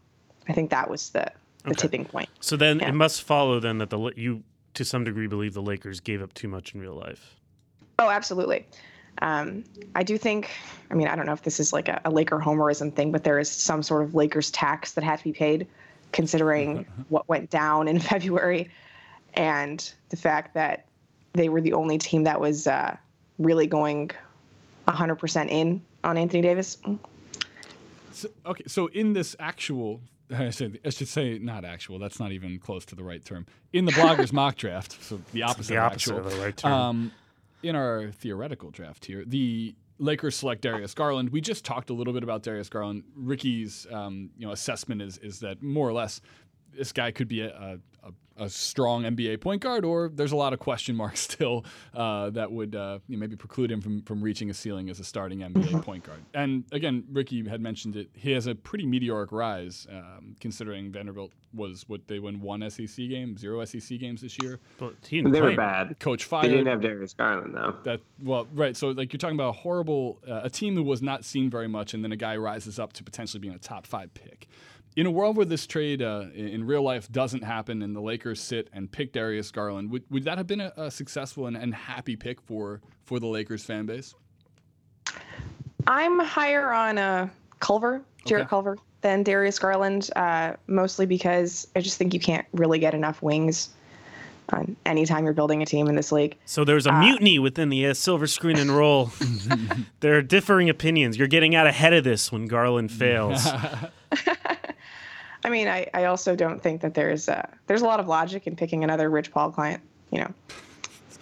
[0.48, 1.30] I think that was the,
[1.64, 1.74] the Okay.
[1.82, 2.28] tipping point.
[2.40, 2.88] So then Yeah.
[2.88, 4.42] it must follow then that the you
[4.74, 7.36] to some degree believe the Lakers gave up too much in real life.
[7.98, 8.66] Oh, absolutely.
[9.20, 10.50] Um, I do think,
[10.90, 13.22] I mean, I don't know if this is like a, a Laker homerism thing, but
[13.24, 15.66] there is some sort of Lakers tax that had to be paid
[16.12, 18.70] considering what went down in February
[19.34, 20.86] and the fact that
[21.34, 22.96] they were the only team that was uh,
[23.42, 24.10] really going
[24.88, 26.78] 100% in on Anthony Davis.
[28.12, 30.00] So, okay, so in this actual,
[30.36, 31.98] I should, I should say not actual.
[31.98, 33.46] That's not even close to the right term.
[33.72, 36.72] In the bloggers mock draft, so the opposite, The opposite of of the right term.
[36.72, 37.12] Um,
[37.62, 41.30] in our theoretical draft here, the Lakers select Darius Garland.
[41.30, 43.04] We just talked a little bit about Darius Garland.
[43.14, 46.20] Ricky's, um, you know, assessment is is that more or less
[46.76, 47.78] this guy could be a, a,
[48.42, 52.30] a, a strong NBA point guard, or there's a lot of question marks still uh,
[52.30, 55.04] that would uh, you know, maybe preclude him from, from reaching a ceiling as a
[55.04, 56.20] starting NBA point guard.
[56.34, 58.10] And again, Ricky had mentioned it.
[58.14, 62.96] He has a pretty meteoric rise, um, considering Vanderbilt was what they won one SEC
[62.96, 64.58] game, zero SEC games this year.
[64.78, 65.98] But he didn't They were bad.
[65.98, 67.76] Coach They didn't have Darius Garland though.
[67.84, 68.76] That well, right.
[68.76, 71.68] So like you're talking about a horrible, uh, a team that was not seen very
[71.68, 74.48] much, and then a guy rises up to potentially being a top five pick.
[74.94, 78.00] In a world where this trade uh, in in real life doesn't happen, and the
[78.00, 81.56] Lakers sit and pick Darius Garland, would, would that have been a, a successful and,
[81.56, 84.14] and happy pick for for the Lakers fan base?
[85.86, 87.28] I'm higher on uh,
[87.60, 88.50] Culver, Jarrett Okay.
[88.50, 93.22] Culver, than Darius Garland, uh, mostly because I just think you can't really get enough
[93.22, 93.70] wings
[94.50, 96.36] on anytime you're building a team in this league.
[96.44, 99.10] So there's a mutiny within the uh, Silver Screen and Roll.
[100.00, 101.16] there are differing opinions.
[101.16, 103.46] You're getting out ahead of this when Garland fails.
[105.44, 108.46] I mean, I, I also don't think that there's uh, there's a lot of logic
[108.46, 109.82] in picking another Rich Paul client.
[110.10, 110.34] You know,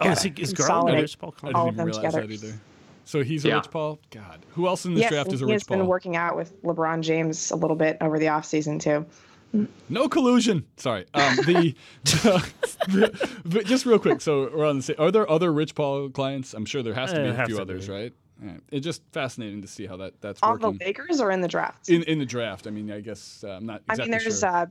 [0.01, 1.55] oh, is, he, is Garland a Rich Paul Client?
[1.55, 2.27] All didn't of even them realize together.
[2.27, 2.59] that either.
[3.05, 3.99] So he's a Rich Paul.
[4.11, 5.75] God, who else in this yes, draft is a Rich Paul?
[5.75, 9.05] He has been working out with LeBron James a little bit over the offseason too.
[9.89, 10.65] No collusion.
[10.77, 11.05] Sorry.
[11.13, 11.75] Um, the,
[13.45, 14.21] but just real quick.
[14.21, 14.95] So we're on the same.
[14.97, 16.53] Are there other Rich Paul clients?
[16.53, 17.93] I'm sure there has to Eh, be a few others, be.
[17.93, 18.13] right?
[18.41, 18.59] All right.
[18.71, 21.89] It's just fascinating to see how that that's On the Lakers are in the draft?
[21.89, 22.67] in in the draft.
[22.67, 24.49] I mean, I guess uh, I'm not I mean, there's sure.
[24.49, 24.65] uh,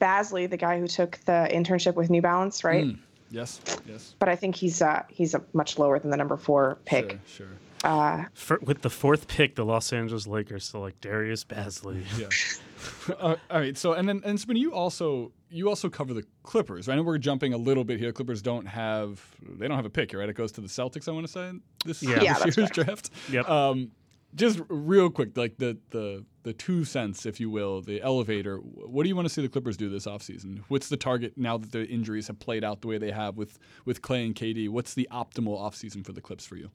[0.00, 2.84] Bazley, the guy who took the internship with New Balance, right?
[2.84, 2.98] Mm,
[3.30, 3.60] yes.
[3.88, 4.14] Yes.
[4.18, 7.18] But I think he's uh, he's a much lower than the number four pick.
[7.26, 7.46] Sure.
[7.46, 7.90] Sure.
[7.90, 12.02] Uh, For, with the fourth pick, the Los Angeles Lakers select Darius Bazley.
[12.18, 12.28] Yeah.
[13.20, 13.76] Uh, all right.
[13.76, 16.88] So and then and Spin, you also you also cover the Clippers.
[16.88, 16.94] Right?
[16.94, 18.12] I know we're jumping a little bit here.
[18.12, 20.28] Clippers don't have they don't have a pick here, right?
[20.28, 21.06] It goes to the Celtics.
[21.08, 21.52] I want to say
[21.84, 22.14] this Yeah.
[22.14, 22.74] this Yeah, that's year's correct.
[22.74, 23.10] draft.
[23.30, 23.48] Yep.
[23.48, 23.90] Um,
[24.34, 28.56] just real quick, like the the the two cents, if you will, the elevator.
[28.56, 30.62] What do you want to see the Clippers do this offseason?
[30.68, 33.58] What's the target now that the injuries have played out the way they have with
[33.84, 34.68] with Klay and KD?
[34.70, 36.70] What's the optimal offseason for the Clips for you?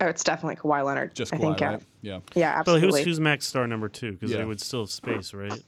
[0.00, 1.14] Oh, it's definitely Kawhi Leonard.
[1.14, 1.82] Just I Kawhi, think, uh, right?
[2.02, 2.20] Yeah.
[2.34, 3.00] yeah, But absolutely.
[3.00, 4.12] who's, who's max star number two?
[4.12, 4.38] Because Yeah.
[4.38, 5.60] they would still have space, right?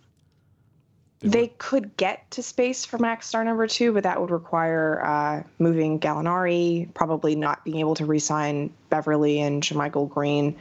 [1.22, 5.42] They could get to space for max star number two, but that would require uh,
[5.58, 10.56] moving Gallinari, probably not being able to re-sign Beverley and JaMychal Green,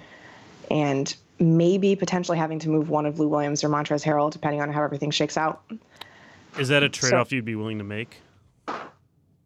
[0.70, 4.70] and maybe potentially having to move one of Lou Williams or Montrezl Harrell, depending on
[4.70, 5.62] how everything shakes out.
[6.58, 8.18] Is that a trade off you'd be willing to make?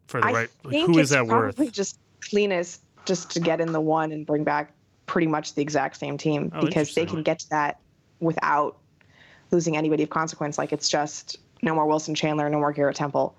[0.08, 1.54] For the I right, like, think who is it's that worth?
[1.54, 4.72] probably just cleanest just to get in the one and bring back
[5.06, 7.80] pretty much the exact same team Oh, because they can get to that
[8.20, 8.78] without
[9.50, 10.56] losing anybody of consequence.
[10.58, 13.34] Like it's just no more Wilson Chandler, no more Garrett Temple.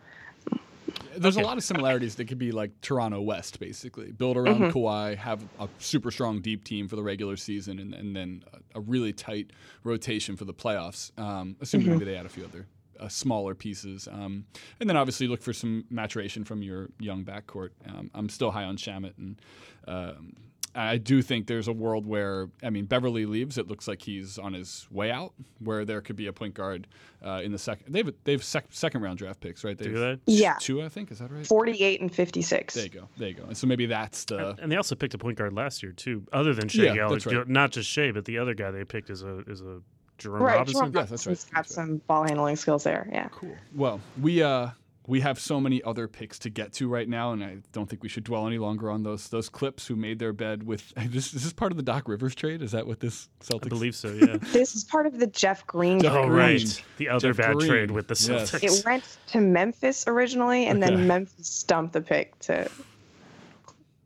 [1.17, 1.43] There's Okay.
[1.43, 4.11] a lot of similarities that could be like Toronto West, basically.
[4.11, 4.77] Build around Mm-hmm.
[4.77, 8.79] Kawhi, have a super strong deep team for the regular season, and, and then a,
[8.79, 9.51] a really tight
[9.83, 11.17] rotation for the playoffs.
[11.17, 11.99] Um, assuming Mm-hmm.
[11.99, 12.67] maybe they add a few other
[12.99, 14.07] uh, smaller pieces.
[14.11, 14.45] Um,
[14.79, 17.69] and then obviously look for some maturation from your young backcourt.
[17.87, 19.41] Um, I'm still high on Shamet, and
[19.87, 20.33] um,
[20.77, 23.57] I do think there's a world where, I mean, Beverley leaves.
[23.57, 26.87] It looks like he's on his way out, where there could be a point guard
[27.25, 27.93] uh, in the second.
[27.93, 29.77] They've they've sec- second round draft picks, right?
[29.77, 30.17] They've they?
[30.25, 30.57] Yeah.
[30.59, 31.11] two, I think.
[31.11, 31.47] Is that right?
[31.47, 32.73] 48 and 56.
[32.73, 33.07] There you go.
[33.17, 33.43] There you go.
[33.45, 34.57] And so maybe that's the.
[34.61, 37.37] And they also picked a point guard last year too, other than Shai Yeah, Gallagher.
[37.37, 37.47] right.
[37.47, 39.79] Not just Shai, but the other guy they picked is a is a
[40.17, 40.73] Jerome Right, Robinson.
[40.81, 41.31] Jerome Yes, that's right.
[41.31, 41.85] Robinson's got That's right.
[41.85, 43.07] some ball handling skills there.
[43.11, 43.27] Yeah.
[43.31, 43.55] Cool.
[43.75, 44.69] Well, we uh
[45.07, 48.01] we have so many other picks to get to right now, and I don't think
[48.01, 50.91] we should dwell any longer on those those clips who made their bed with.
[51.11, 52.63] This is this part of the Doc Rivers trade?
[52.63, 53.65] Is that what this Celtics?
[53.65, 54.09] I believe so.
[54.13, 54.37] Yeah.
[54.51, 55.99] This is part of the Jeff Green.
[56.01, 56.23] Jeff oh.
[56.25, 56.35] Green.
[56.37, 57.69] right, the other Jeff bad Green.
[57.69, 58.51] trade with the Yes.
[58.51, 58.79] Celtics.
[58.79, 60.95] It went to Memphis originally, and Okay.
[60.95, 62.67] then Memphis dumped the pick to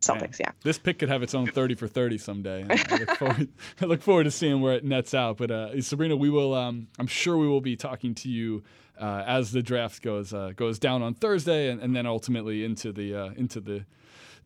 [0.09, 0.39] Celtics.
[0.39, 0.51] Yeah.
[0.63, 2.65] This pick could have its own thirty for thirty someday.
[2.69, 3.49] I look forward.
[3.81, 5.37] I look forward to seeing where it nets out.
[5.37, 6.53] But uh, Sabrina, we will.
[6.53, 8.63] Um, I'm sure we will be talking to you
[8.99, 12.91] uh, as the draft goes uh, goes down on Thursday, and, and then ultimately into
[12.91, 13.85] the uh, into the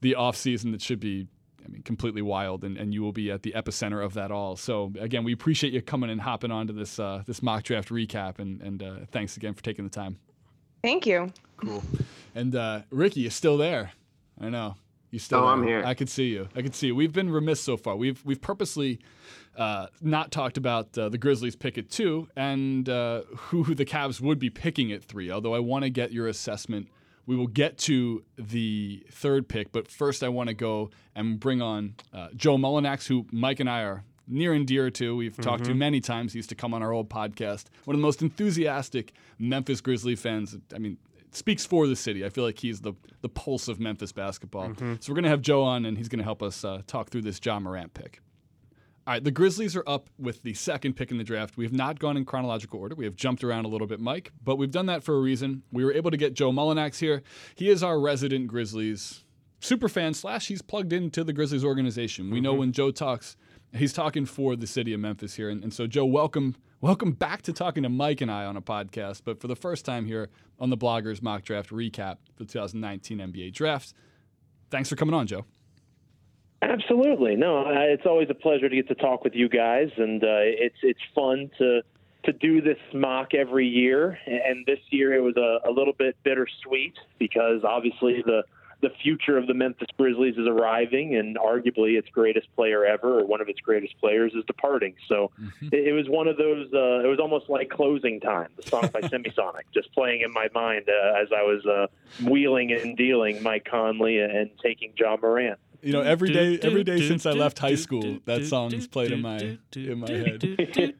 [0.02, 1.28] the off season that should be.
[1.66, 4.58] I mean, completely wild, and, and you will be at the epicenter of that all.
[4.58, 8.40] So again, we appreciate you coming and hopping onto this uh, this mock draft recap,
[8.40, 10.18] and and uh, thanks again for taking the time.
[10.82, 11.32] Thank you.
[11.56, 11.82] Cool.
[12.36, 13.94] And uh, Ricky, you're still there.
[14.42, 14.76] I know.
[15.14, 15.52] You still Oh, there.
[15.54, 15.84] I'm here.
[15.86, 16.50] I could see you.
[16.56, 16.96] I can see you.
[16.96, 17.96] We've been remiss so far.
[17.96, 18.98] We've we've purposely
[19.56, 24.20] uh, not talked about uh, the Grizzlies pick at two and uh, who the Cavs
[24.22, 25.30] would be picking at three.
[25.30, 26.88] Although I want to get your assessment.
[27.28, 31.62] We will get to the third pick, but first I want to go and bring
[31.62, 35.16] on uh, Joe Mullinax, who Mike and I are near and dear to.
[35.16, 36.34] We've talked to many times.
[36.34, 37.66] He used to come on our old podcast.
[37.86, 40.58] One of the most enthusiastic Memphis Grizzly fans.
[40.76, 40.98] I mean,
[41.34, 42.24] speaks for the city.
[42.26, 44.74] I feel like he's the the pulse of Memphis basketball.
[45.00, 47.40] So we're gonna have Joe on, and he's gonna help us uh, talk through this
[47.44, 48.22] Ja Morant pick.
[49.06, 51.58] All right, the Grizzlies are up with the second pick in the draft.
[51.58, 52.96] We have not gone in chronological order.
[52.96, 55.64] We have jumped around a little bit, Mike, but we've done that for a reason.
[55.74, 57.22] We were able to get Joe Mullinax here.
[57.56, 59.23] He is our resident Grizzlies
[59.64, 62.30] super fan slash he's plugged into the Grizzlies organization.
[62.30, 63.38] We know when Joe talks,
[63.74, 65.50] he's talking for the city of Memphis here.
[65.50, 68.62] And, and so, Joe, welcome, welcome back to talking to Mike and I on a
[68.62, 72.52] podcast, but for the first time here on the Bloggers Mock Draft Recap for the
[72.52, 73.94] 2019 NBA Draft.
[74.70, 75.46] Thanks for coming on, Joe.
[76.62, 77.36] Absolutely.
[77.36, 80.78] No, it's always a pleasure to get to talk with you guys, and uh, it's
[80.82, 81.82] it's fun to
[82.24, 84.18] to do this mock every year.
[84.26, 88.44] And this year it was a, a little bit bittersweet because obviously the
[88.84, 93.26] the future of the Memphis Grizzlies is arriving, and arguably its greatest player ever, or
[93.26, 94.94] one of its greatest players, is departing.
[95.08, 95.32] So
[95.72, 96.68] it, it was one of those.
[96.74, 98.50] Uh, it was almost like closing time.
[98.58, 101.88] The song by Semisonic, just playing in my mind uh, as I was uh,
[102.30, 105.60] wheeling and dealing Mike Conley and taking Ja Morant.
[105.84, 109.22] You know, every day, every day since I left high school, that song's played in
[109.22, 110.94] my in my head.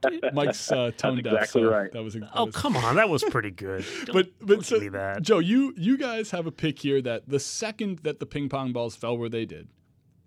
[0.32, 1.92] Mike's uh, tone deaf, exactly so right.
[1.92, 2.14] that was.
[2.14, 3.84] That Oh was- come on, that was pretty good.
[4.06, 5.22] Don't- But but so, me that.
[5.22, 8.72] Joe, you you guys have a pick here that the second that the ping pong
[8.72, 9.68] balls fell where they did,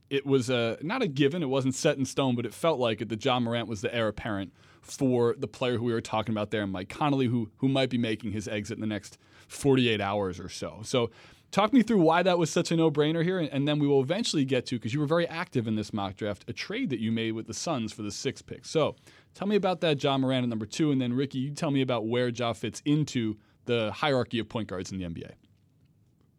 [0.09, 1.41] it was uh, not a given.
[1.41, 3.09] It wasn't set in stone, but it felt like it.
[3.09, 6.51] That Ja Morant was the heir apparent for the player who we were talking about
[6.51, 10.39] there, Mike Conley, who who might be making his exit in the next 48 hours
[10.39, 10.81] or so.
[10.83, 11.09] So.
[11.53, 14.43] Talk me through why that was such a no-brainer here, and, then we will eventually
[14.43, 17.11] get to because you were very active in this mock draft, a trade that you
[17.11, 18.65] made with the Suns for the sixth pick.
[18.65, 18.95] So,
[19.35, 21.81] tell me about that Ja Morant at number two, and then Ricky, you tell me
[21.81, 25.33] about where Ja fits into the hierarchy of point guards in the NBA.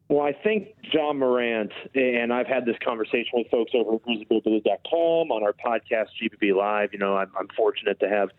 [0.09, 5.31] Well, I think Ja Morant, and I've had this conversation with folks over at GrizzlyBlues.com
[5.31, 6.93] on our podcast, GBB Live.
[6.93, 8.31] You know, I'm, I'm fortunate to have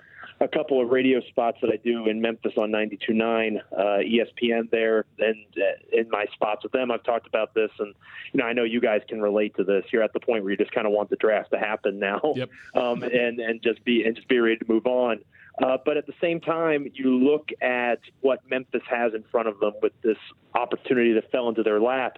[0.42, 5.06] a couple of radio spots that I do in Memphis on 92.9, uh, ESPN there,
[5.18, 7.94] and uh, in my spots with them, I've talked about this, and
[8.34, 9.86] you know, I know you guys can relate to this.
[9.92, 12.34] You're at the point where you just kind of want the draft to happen now,
[12.36, 12.50] Yep.
[12.76, 15.20] um, and and just be and just be ready to move on.
[15.64, 19.60] Uh, but at the same time, you look at what Memphis has in front of
[19.60, 20.18] them with this
[20.54, 22.18] opportunity that fell into their lap.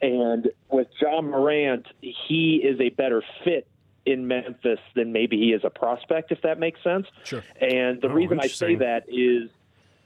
[0.00, 3.66] And with Ja Morant, he is a better fit
[4.06, 7.06] in Memphis than maybe he is a prospect, if that makes sense.
[7.24, 7.42] Sure.
[7.60, 9.50] And the Oh, reason I say that is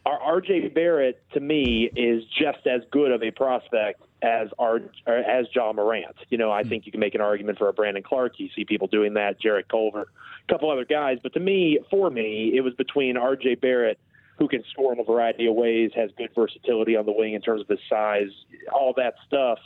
[0.05, 5.46] our RJ Barrett to me is just as good of a prospect as our as
[5.55, 6.16] Ja Morant.
[6.28, 6.68] You know, I hmm.
[6.68, 8.38] think you can make an argument for a Brandon Clarke.
[8.38, 11.18] You see people doing that, Jarrett Culver, a couple other guys.
[11.22, 13.98] But to me, for me, it was between RJ Barrett,
[14.38, 17.42] who can score in a variety of ways, has good versatility on the wing in
[17.42, 18.31] terms of his size,
[18.72, 19.59] all that stuff,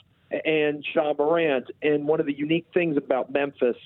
[0.44, 1.70] and Ja Morant.
[1.82, 3.76] And one of the unique things about Memphis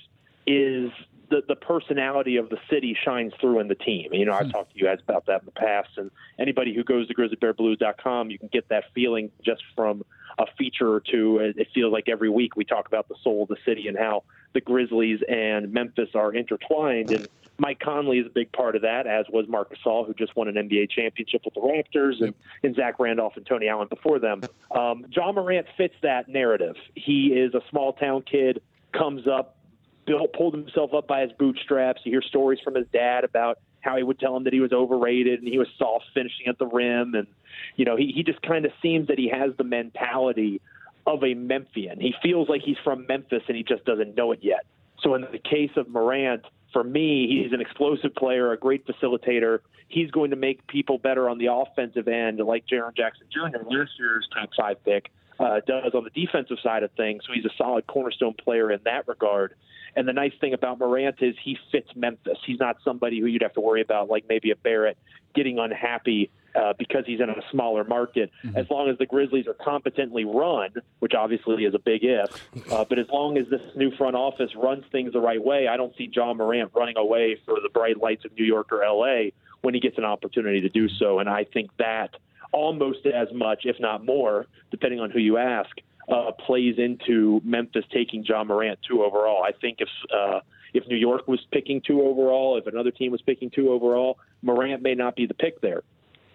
[0.47, 0.91] is
[1.29, 4.13] the, the personality of the city shines through in the team.
[4.13, 6.83] You know, I've talked to you guys about that in the past, and anybody who
[6.83, 10.03] goes to grizzlybearblues.com, you can get that feeling just from
[10.37, 11.37] a feature or two.
[11.37, 13.97] It it feels like every week we talk about the soul of the city and
[13.97, 14.23] how
[14.53, 17.11] the Grizzlies and Memphis are intertwined.
[17.11, 17.27] And
[17.57, 20.47] Mike Conley is a big part of that, as was Marc Gasol, who just won
[20.47, 24.41] an NBA championship with the Raptors, and, and Zach Randolph and Tony Allen before them.
[24.71, 26.75] Um, Ja Morant fits that narrative.
[26.95, 28.61] He is a small town kid,
[28.93, 29.57] comes up,
[30.05, 32.01] built, pulled himself up by his bootstraps.
[32.03, 34.71] You hear stories from his dad about how he would tell him that he was
[34.71, 37.15] overrated and he was soft finishing at the rim.
[37.15, 37.27] And,
[37.75, 40.61] you know, he, he just kind of seems that he has the mentality
[41.07, 41.99] of a Memphian.
[41.99, 44.65] He feels like he's from Memphis and he just doesn't know it yet.
[45.01, 49.59] So in the case of Morant, for me, he's an explosive player, a great facilitator.
[49.87, 53.91] He's going to make people better on the offensive end, like Jaren Jackson Jr., last
[53.99, 57.23] year's top five pick, uh, does on the defensive side of things.
[57.25, 59.55] So he's a solid cornerstone player in that regard.
[59.95, 62.37] And the nice thing about Morant is he fits Memphis.
[62.45, 64.97] He's not somebody who you'd have to worry about, like maybe a Barrett,
[65.35, 68.31] getting unhappy uh, because he's in a smaller market.
[68.55, 72.29] As long as the Grizzlies are competently run, which obviously is a big if,
[72.71, 75.77] uh, but as long as this new front office runs things the right way, I
[75.77, 79.33] don't see Ja Morant running away for the bright lights of New York or L.A.
[79.61, 81.19] when he gets an opportunity to do so.
[81.19, 82.15] And I think that
[82.51, 85.69] almost as much, if not more, depending on who you ask,
[86.11, 89.43] uh, plays into Memphis taking Ja Morant two overall.
[89.43, 90.41] I think if uh,
[90.73, 94.81] if New York was picking two overall, if another team was picking two overall, Morant
[94.81, 95.83] may not be the pick there.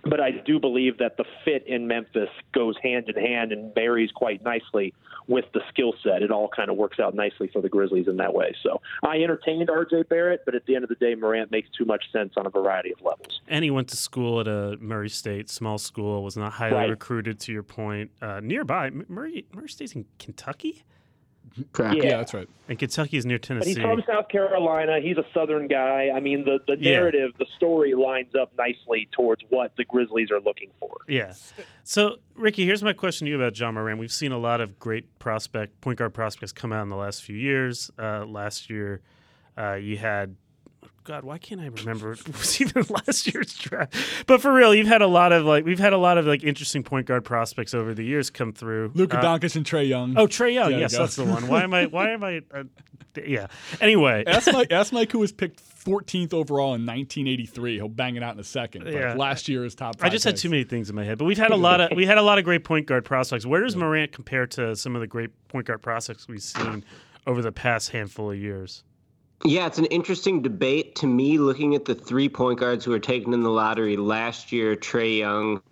[0.08, 4.10] But I do believe that the fit in Memphis goes hand in hand and marries
[4.12, 4.94] quite nicely
[5.26, 6.22] with the skill set.
[6.22, 8.54] It all kind of works out nicely for the Grizzlies in that way.
[8.62, 11.84] So I entertained RJ Barrett, but at the end of the day, Morant makes too
[11.84, 13.40] much sense on a variety of levels.
[13.48, 16.22] And he went to school at a Murray State small school.
[16.22, 16.90] Was not highly Right.
[16.90, 17.40] recruited.
[17.40, 20.84] To your point, uh, nearby Murray Murray State's in Kentucky,
[21.72, 21.96] Correct.
[21.96, 22.02] Yeah.
[22.04, 22.48] Yeah, that's right.
[22.68, 23.70] and Kentucky is near But Tennessee.
[23.74, 25.00] he's from South Carolina.
[25.00, 26.10] He's a Southern guy.
[26.14, 26.92] I mean, the, the Yeah.
[26.98, 30.96] narrative, the story lines up nicely towards what the Grizzlies are looking for.
[31.08, 31.32] Yeah.
[31.84, 33.98] So, Ricky, here's my question to you about Ja Morant.
[33.98, 37.22] We've seen a lot of great prospect, point guard prospects come out in the last
[37.22, 37.90] few years.
[37.98, 39.00] Uh, last year,
[39.58, 40.36] Uh, you had
[41.06, 42.12] God, why can't I remember?
[42.26, 43.94] It was even last year's draft.
[44.26, 46.42] But for real, you've had a lot of like we've had a lot of like
[46.42, 48.90] interesting point guard prospects over the years come through.
[48.94, 50.18] Luka Uh, Doncic and Trae Young.
[50.18, 50.70] Oh, Trae Young.
[50.72, 51.46] There yes, that's the one.
[51.48, 51.86] Why am I?
[51.86, 52.42] Why am I?
[52.52, 52.64] Uh,
[53.24, 53.46] yeah.
[53.80, 57.76] Anyway, Ask Mike, ask Mike who was picked 14th overall in 1983.
[57.76, 58.84] He'll bang it out in a second.
[58.84, 59.14] But Yeah.
[59.14, 59.96] last year is top.
[60.02, 60.42] I just had picks.
[60.42, 61.16] too many things in my head.
[61.18, 63.46] But we've had a lot of we had a lot of great point guard prospects.
[63.46, 66.84] Where does Morant compare to some of the great point guard prospects we've seen
[67.26, 68.82] over the past handful of years?
[69.44, 71.38] Yeah, it's an interesting debate to me.
[71.38, 75.18] Looking at the three point guards who were taken in the lottery last year: Trae
[75.18, 75.62] Young,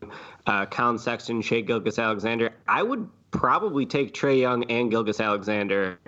[0.47, 2.53] uh, Collin Sexton, Shai Gilgeous-Alexander.
[2.69, 5.99] I would probably take Trae Young and Gilgis Alexander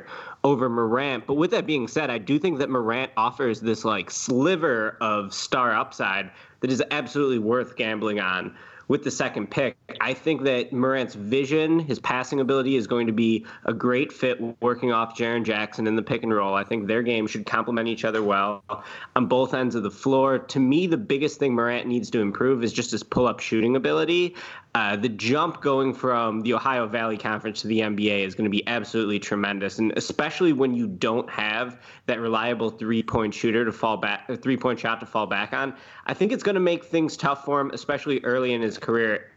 [0.45, 1.27] over Morant.
[1.27, 5.35] But with that being said, I do think that Morant offers this like sliver of
[5.35, 6.31] star upside
[6.61, 8.57] that is absolutely worth gambling on
[8.89, 9.77] with the second pick.
[10.01, 14.41] I think that Morant's vision, his passing ability is going to be a great fit
[14.61, 16.55] working off Jaren Jackson in the pick and roll.
[16.55, 18.63] I think their game should complement each other well
[19.15, 20.39] on both ends of the floor.
[20.39, 23.77] To me, the biggest thing Morant needs to improve is just his pull up shooting
[23.77, 24.35] ability.
[24.77, 28.51] Uh, the jump going from the Ohio Valley Conference to the NBA is going to
[28.51, 33.97] be absolutely tremendous, and especially when you don't have that reliable three-point shooter to fall
[33.97, 35.75] back, three-point shot to fall back on.
[36.05, 39.31] I think it's going to make things tough for him, especially early in his career.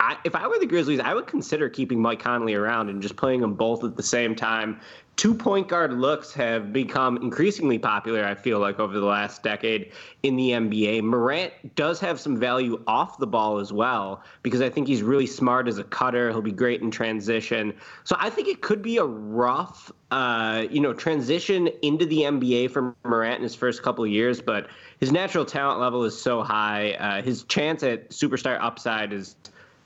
[0.00, 3.16] I, if I were the Grizzlies, I would consider keeping Mike Conley around and just
[3.16, 4.78] playing them both at the same time.
[5.16, 9.92] Two point guard looks have become increasingly popular, I feel like, over the last decade
[10.24, 11.02] in the NBA.
[11.02, 15.26] Morant does have some value off the ball as well because I think he's really
[15.26, 16.30] smart as a cutter.
[16.30, 17.74] He'll be great in transition.
[18.02, 22.72] So I think it could be a rough, uh, you know, transition into the NBA
[22.72, 24.66] for Morant in his first couple of years, but
[24.98, 26.92] his natural talent level is so high.
[26.94, 29.36] Uh, his chance at superstar upside is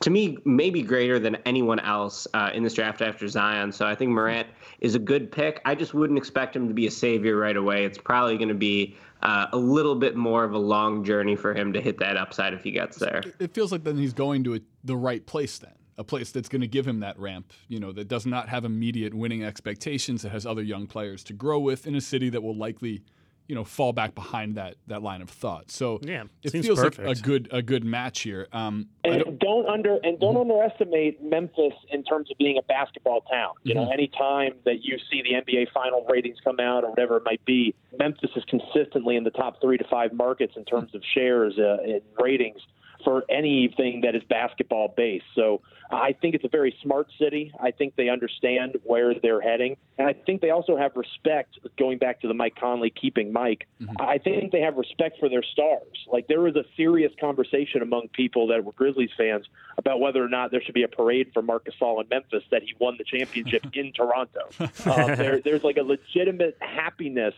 [0.00, 3.72] to me, maybe greater than anyone else uh, in this draft after Zion.
[3.72, 4.46] So I think Morant
[4.80, 5.60] is a good pick.
[5.64, 7.84] I just wouldn't expect him to be a savior right away.
[7.84, 11.52] It's probably going to be uh, a little bit more of a long journey for
[11.52, 13.22] him to hit that upside if he gets there.
[13.40, 15.72] It feels like then he's going to a, the right place then.
[16.00, 18.64] A place that's going to give him that ramp, you know, that does not have
[18.64, 22.40] immediate winning expectations, that has other young players to grow with in a city that
[22.40, 23.02] will likely,
[23.48, 25.70] you know, fall back behind that that line of thought.
[25.70, 28.46] So Yeah, it seems feels like a good a good match here.
[28.52, 30.50] Um, I don't- And don't under and don't Mm-hmm.
[30.50, 33.54] underestimate Memphis in terms of being a basketball town.
[33.64, 33.84] You Mm-hmm.
[33.84, 37.24] know, any time that you see the NBA final ratings come out or whatever it
[37.24, 41.02] might be, Memphis is consistently in the top three to five markets in terms of
[41.14, 42.60] shares uh, and ratings
[43.04, 45.24] for anything that is basketball based.
[45.34, 47.52] So I think it's a very smart city.
[47.60, 51.58] I think they understand where they're heading, and I think they also have respect.
[51.78, 53.66] Going back to the Mike Conley keeping Mike,
[53.98, 56.06] I think they have respect for their stars.
[56.10, 60.28] Like there was a serious conversation among people that were Grizzlies fans about whether or
[60.28, 63.04] not there should be a parade for Marcus Gasol in Memphis that he won the
[63.04, 64.48] championship in Toronto.
[64.88, 67.34] Um, there, there's like a legitimate happiness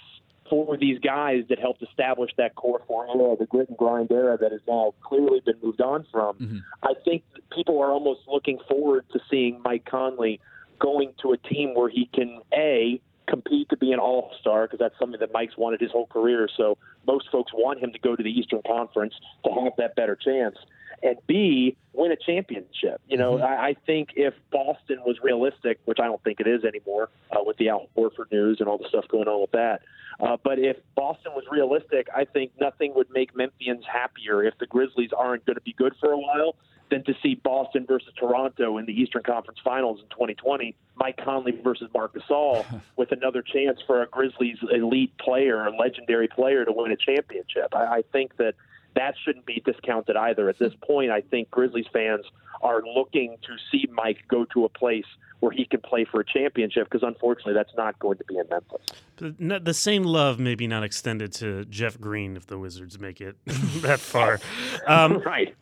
[0.51, 4.53] for these guys that helped establish that core formula, the grit and grind era that
[4.53, 6.37] has now clearly been moved on from.
[6.37, 6.59] Mm-hmm.
[6.83, 7.23] I think
[7.55, 10.41] people are almost looking forward to seeing Mike Conley
[10.81, 14.81] going to a team where he can a compete to be an all star because
[14.81, 16.49] that's something that Mike's wanted his whole career.
[16.57, 16.77] So
[17.07, 20.57] most folks want him to go to the Eastern Conference to have that better chance.
[21.03, 23.01] And B, win a championship.
[23.09, 26.65] You know, I, I think if Boston was realistic, which I don't think it is
[26.65, 29.81] anymore, uh, with the Al Horford news and all the stuff going on with that.
[30.21, 34.67] Uh, but if Boston was realistic, I think nothing would make Memphians happier if the
[34.67, 36.57] Grizzlies aren't going to be good for a while
[36.91, 41.53] than to see Boston versus Toronto in the Eastern Conference Finals in 2020, Mike Conley
[41.63, 42.65] versus Marc Gasol,
[42.97, 47.75] with another chance for a Grizzlies elite player, a legendary player, to win a championship.
[47.75, 48.55] I, I think that
[48.95, 50.49] that shouldn't be discounted either.
[50.49, 52.25] At this point, I think Grizzlies fans
[52.63, 55.07] are looking to see Mike go to a place
[55.41, 58.45] where he can play for a championship because unfortunately that's not going to be in
[58.51, 59.63] Memphis.
[59.65, 64.01] The same love maybe not extended to Jeff Green if the Wizards make it that
[64.01, 64.39] far.
[64.87, 65.55] Um, right.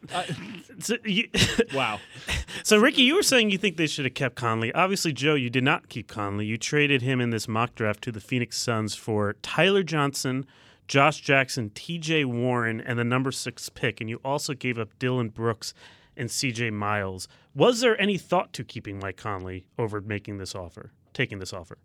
[0.78, 1.28] so, you,
[1.74, 1.98] wow.
[2.62, 4.72] so, Ricky, you were saying you think they should have kept Conley.
[4.72, 6.46] Obviously, Joe, you did not keep Conley.
[6.46, 10.46] You traded him in this mock draft to the Phoenix Suns for Tyler Johnson,
[10.88, 12.24] Josh Jackson, T.J.
[12.24, 15.74] Warren, and the number six pick, and you also gave up Dillon Brooks
[16.16, 16.70] and C.J.
[16.70, 17.28] Miles.
[17.54, 21.76] Was there any thought to keeping Mike Conley over making this offer, taking this offer?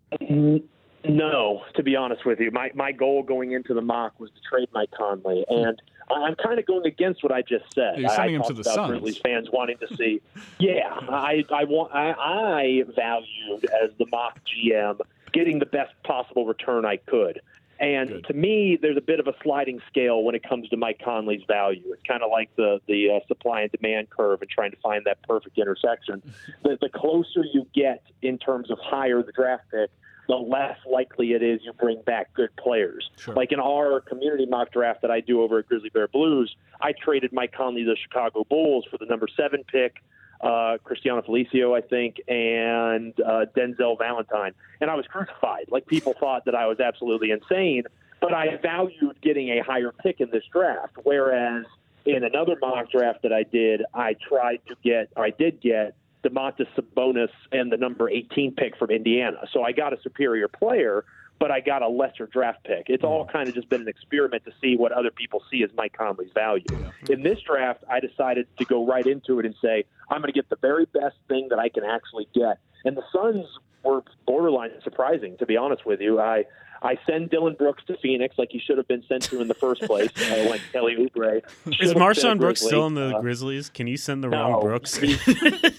[1.06, 4.40] No, to be honest with you, my my goal going into the mock was to
[4.48, 5.64] trade Mike Conley, hmm.
[5.64, 7.98] and I'm kind of going against what I just said.
[7.98, 8.90] You're sending I him to the about Suns.
[8.90, 10.22] Grizzlies fans wanting to see.
[10.58, 14.98] yeah, I I want I, I valued as the mock GM
[15.34, 17.40] getting the best possible return I could.
[17.80, 18.24] And Good.
[18.26, 21.42] to me, there's a bit of a sliding scale when it comes to Mike Conley's
[21.46, 21.82] value.
[21.92, 25.04] It's kind of like the the uh, supply and demand curve and trying to find
[25.06, 26.22] that perfect intersection.
[26.62, 29.90] the, the closer you get in terms of higher the draft pick,
[30.28, 33.10] the less likely it is you bring back good players.
[33.18, 33.34] Sure.
[33.34, 36.92] Like in our community mock draft that I do over at Grizzly Bear Blues, I
[36.92, 39.96] traded Mike Conley to the Chicago Bulls for the number seven pick,
[40.44, 44.52] uh, Cristiano Felicio, I think, and uh, Denzel Valentine.
[44.80, 45.64] And I was crucified.
[45.68, 47.84] Like people thought that I was absolutely insane,
[48.20, 50.96] but I valued getting a higher pick in this draft.
[51.02, 51.64] Whereas
[52.04, 55.96] in another mock draft that I did, I tried to get, or I did get
[56.22, 59.38] Domantas Sabonis and the number 18 pick from Indiana.
[59.50, 61.06] So I got a superior player,
[61.38, 62.86] but I got a lesser draft pick.
[62.88, 65.70] It's all kind of just been an experiment to see what other people see as
[65.76, 66.64] Mike Conley's value.
[67.10, 70.38] In this draft, I decided to go right into it and say, I'm going to
[70.38, 72.58] get the very best thing that I can actually get.
[72.84, 73.46] And the Suns
[73.82, 76.20] were borderline surprising, to be honest with you.
[76.20, 76.44] I
[76.82, 79.54] I send Dillon Brooks to Phoenix like he should have been sent to in the
[79.54, 80.10] first place.
[80.30, 81.40] I went Kelly Oubre.
[81.80, 83.70] Is MarShon Brooks still in the uh, Grizzlies?
[83.70, 84.98] Can you send the no, wrong Brooks?
[85.02, 85.72] I,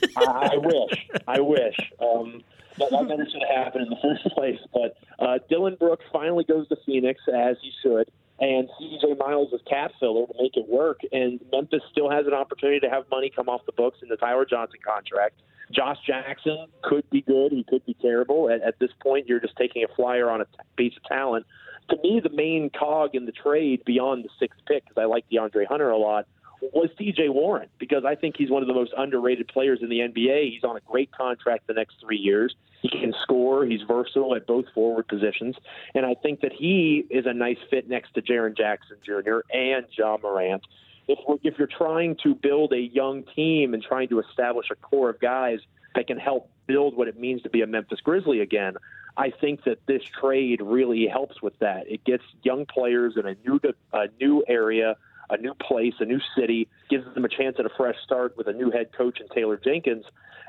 [0.53, 1.07] I wish.
[1.27, 1.77] I wish.
[1.99, 2.43] Um,
[2.77, 4.59] that, that never should have happened in the first place.
[4.73, 8.09] But uh, Dillon Brooks finally goes to Phoenix as he should,
[8.39, 10.99] and CJ Miles is cap filler to make it work.
[11.11, 14.17] And Memphis still has an opportunity to have money come off the books in the
[14.17, 15.41] Tyler Johnson contract.
[15.71, 17.51] Josh Jackson could be good.
[17.51, 18.49] He could be terrible.
[18.49, 21.45] At, at this point, you're just taking a flyer on a t- piece of talent.
[21.89, 25.25] To me, the main cog in the trade beyond the sixth pick, because I like
[25.31, 26.27] DeAndre Hunter a lot,
[26.73, 29.99] was TJ Warren because I think he's one of the most underrated players in the
[29.99, 30.51] NBA.
[30.51, 32.55] He's on a great contract the next three years.
[32.81, 33.65] He can score.
[33.65, 35.55] He's versatile at both forward positions.
[35.93, 39.39] And I think that he is a nice fit next to Jaren Jackson Jr.
[39.51, 40.63] and Ja Morant.
[41.07, 45.09] If, if you're trying to build a young team and trying to establish a core
[45.09, 45.59] of guys
[45.95, 48.75] that can help build what it means to be a Memphis Grizzly again,
[49.17, 51.89] I think that this trade really helps with that.
[51.89, 53.59] It gets young players in a new
[53.93, 54.97] a new area
[55.29, 58.47] a new place, a new city, gives them a chance at a fresh start with
[58.47, 60.05] a new head coach and Taylor Jenkins.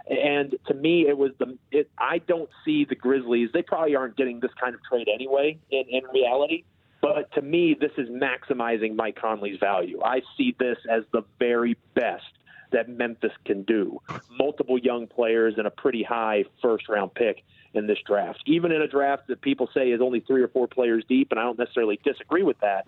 [0.08, 1.58] And to me, it was the.
[1.72, 3.50] It, I don't see the Grizzlies.
[3.52, 5.58] They probably aren't getting this kind of trade anyway.
[5.70, 6.62] In, in reality,
[7.00, 10.00] but to me, this is maximizing Mike Conley's value.
[10.04, 12.24] I see this as the very best
[12.72, 14.00] that Memphis can do.
[14.38, 17.42] Multiple young players and a pretty high first round pick
[17.74, 18.42] in this draft.
[18.46, 21.38] Even in a draft that people say is only three or four players deep, and
[21.38, 22.86] I don't necessarily disagree with that.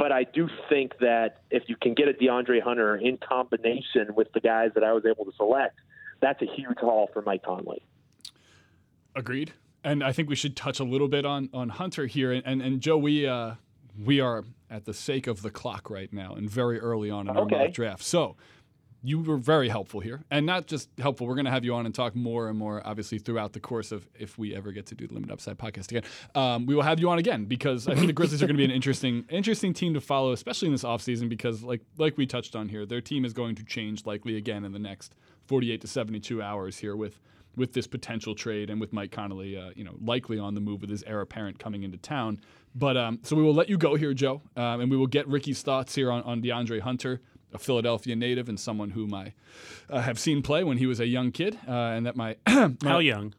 [0.00, 4.32] But I do think that if you can get a DeAndre Hunter in combination with
[4.32, 5.78] the guys that I was able to select,
[6.22, 7.82] that's a huge haul for Mike Conley.
[9.14, 9.52] Agreed.
[9.84, 12.32] And I think we should touch a little bit on on Hunter here.
[12.32, 13.56] And and, and Joe, we uh,
[14.02, 17.36] we are at the sake of the clock right now, and very early on in
[17.36, 17.64] our okay.
[17.66, 18.02] mock draft.
[18.02, 18.36] So
[19.02, 21.26] you were very helpful here, and not just helpful.
[21.26, 23.92] We're going to have you on and talk more and more, obviously, throughout the course
[23.92, 26.02] of if we ever get to do the Limit Upside podcast again.
[26.34, 28.60] Um, we will have you on again because I think the Grizzlies are going to
[28.60, 32.26] be an interesting, interesting team to follow, especially in this offseason because, like, like we
[32.26, 35.14] touched on here, their team is going to change likely again in the next
[35.46, 37.20] 48 to 72 hours here with
[37.56, 40.80] with this potential trade and with Mike Conley, uh, you know, likely on the move
[40.80, 42.38] with his heir apparent coming into town.
[42.76, 45.26] But um, so we will let you go here, Joe, um, and we will get
[45.26, 47.20] Ricky's thoughts here on, on DeAndre Hunter
[47.52, 49.34] a Philadelphia native and someone whom I
[49.88, 52.74] uh, have seen play when he was a young kid, uh, and that my, my,
[52.82, 53.34] how young?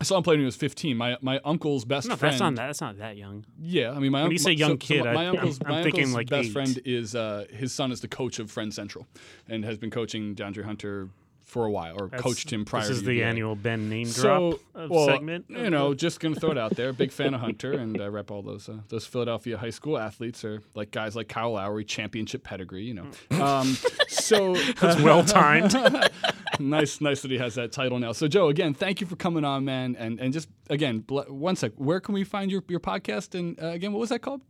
[0.00, 0.96] I saw him play when he was 15.
[0.96, 2.32] My my uncle's best no, friend.
[2.32, 2.66] That's not that.
[2.66, 3.44] That's not that young.
[3.60, 5.66] Yeah, I mean, my when you say young so, kid, so my, I, uncle's, I'm,
[5.68, 6.52] I'm uncle's thinking like best eight.
[6.52, 9.06] friend is uh, his son is the coach of Friend Central,
[9.48, 11.08] and has been coaching DeAndre Hunter
[11.44, 12.82] for a while, or That's- coached him prior.
[12.82, 13.24] This is the UVA.
[13.28, 15.46] annual Ben name drop So, of well, segment.
[15.48, 16.92] You know, just gonna throw it out there.
[16.92, 20.44] Big fan of Hunter, and I rep all those uh, those Philadelphia high school athletes
[20.44, 22.84] or like guys like Kyle Lowry, championship pedigree.
[22.84, 23.06] You know,
[23.44, 23.76] um,
[24.08, 25.74] so That's well timed.
[26.58, 28.12] nice, nice that he has that title now.
[28.12, 29.96] So, Joe, again, thank you for coming on, man.
[29.98, 31.72] And and just again, one sec.
[31.76, 33.38] Where can we find your your podcast?
[33.38, 34.42] And uh, again, what was that called?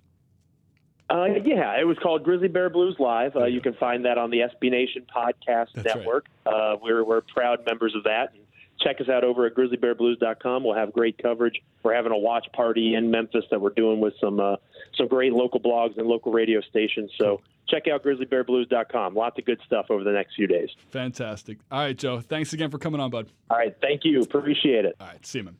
[1.13, 3.37] Uh, yeah, it was called Grizzly Bear Blues Live.
[3.37, 5.97] Uh, you can find that on the SB Nation Podcast That's right.
[5.97, 6.27] Network.
[6.47, 8.33] Uh, we're, we're proud members of that.
[8.81, 10.65] Check us out over at grizzlybearblues.com.
[10.65, 11.63] We'll have great coverage.
[11.83, 14.57] We're having a watch party in Memphis that we're doing with some uh,
[14.97, 17.11] some great local blogs and local radio stations.
[17.19, 19.15] So check out grizzlybearblues.com.
[19.15, 20.71] Lots of good stuff over the next few days.
[20.91, 21.59] Fantastic.
[21.71, 22.21] All right, Joe.
[22.21, 23.29] Thanks again for coming on, bud.
[23.51, 24.21] All right, thank you.
[24.23, 24.97] Appreciate it.
[24.99, 25.57] All right, see you, man.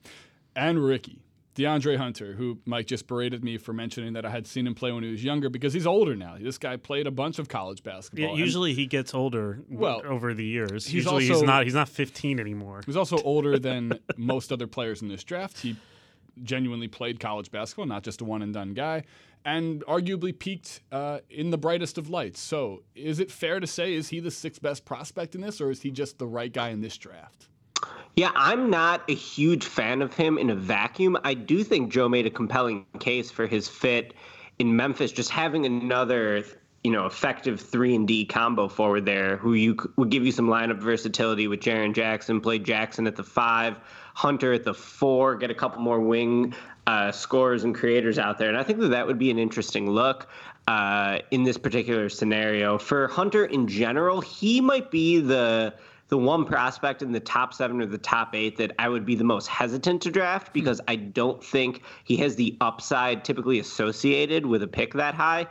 [0.57, 1.19] And Ricky,
[1.55, 4.91] DeAndre Hunter, who Mike just berated me for mentioning that I had seen him play
[4.91, 6.37] when he was younger because he's older now.
[6.41, 8.37] This guy played a bunch of college basketball.
[8.39, 10.87] Yeah, usually he gets older Well, well, over the years.
[10.87, 12.81] he's Usually also- he's not he's not 15 anymore.
[12.87, 15.59] He's also older than most other players in this draft.
[15.61, 15.77] He
[16.43, 19.05] genuinely played college basketball, not just a one and done guy,
[19.45, 22.41] and arguably peaked uh, in the brightest of lights.
[22.41, 25.71] So, is it fair to say is he the sixth best prospect in this, or
[25.71, 27.49] is he just the right guy in this draft?
[28.17, 31.17] Yeah, I'm not a huge fan of him in a vacuum.
[31.25, 34.15] I do think Joe made a compelling case for his fit
[34.59, 36.45] in Memphis, just having another
[36.85, 40.49] you know, effective three and D combo forward there, who you would give you some
[40.49, 43.79] lineup versatility with Jaren Jackson, play Jackson at the five,
[44.15, 46.55] Hunter at the four, get a couple more wing
[46.89, 49.89] uh, scorers and creators out there, and I think that that would be an interesting
[49.89, 50.29] look
[50.67, 54.21] uh, in this particular scenario for Hunter in general.
[54.21, 55.75] He might be the
[56.09, 59.15] the one prospect in the top seven or the top eight that I would be
[59.15, 60.53] the most hesitant to draft hmm.
[60.53, 65.47] because I don't think he has the upside typically associated with a pick that high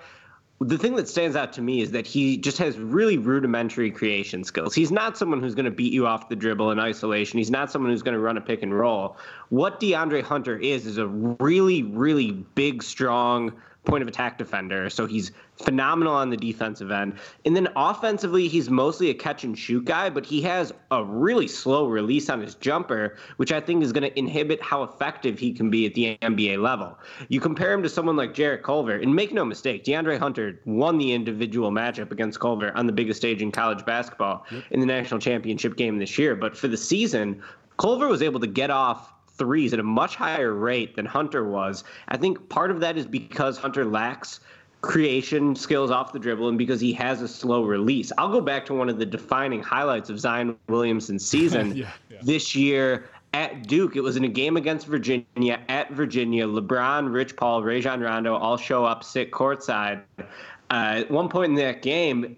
[0.62, 4.44] the thing that stands out to me is that he just has really rudimentary creation
[4.44, 4.76] skills.
[4.76, 7.40] He's not someone who's going to beat you off the dribble in isolation.
[7.40, 9.18] He's not someone who's going to run a pick and roll.
[9.50, 13.54] What DeAndre Hunter is is a really, really big, strong
[13.86, 14.90] point of attack defender.
[14.90, 17.18] So he's phenomenal on the defensive end.
[17.46, 21.48] And then offensively, he's mostly a catch and shoot guy, but he has a really
[21.48, 25.52] slow release on his jumper, which I think is going to inhibit how effective he
[25.52, 26.98] can be at the NBA level.
[27.30, 30.98] You compare him to someone like Jarrett Culver, and make no mistake, DeAndre Hunter won
[30.98, 34.64] the individual matchup against Culver on the biggest stage in college basketball yep.
[34.72, 36.36] in the national championship game this year.
[36.36, 37.42] But for the season,
[37.78, 39.12] Culver was able to get off
[39.42, 41.84] threes at a much higher rate than Hunter was.
[42.10, 44.40] I think part of that is because Hunter lacks
[44.82, 48.12] creation skills off the dribble and because he has a slow release.
[48.20, 52.20] I'll go back to one of the defining highlights of Zion Williamson's season yeah, yeah.
[52.22, 53.96] this year at Duke.
[53.96, 56.46] It was in a game against Virginia at Virginia.
[56.46, 60.04] LeBron, Rich Paul, Rajon Rondo all show up, sit courtside.
[60.20, 60.24] Uh,
[60.70, 62.38] at one point in that game,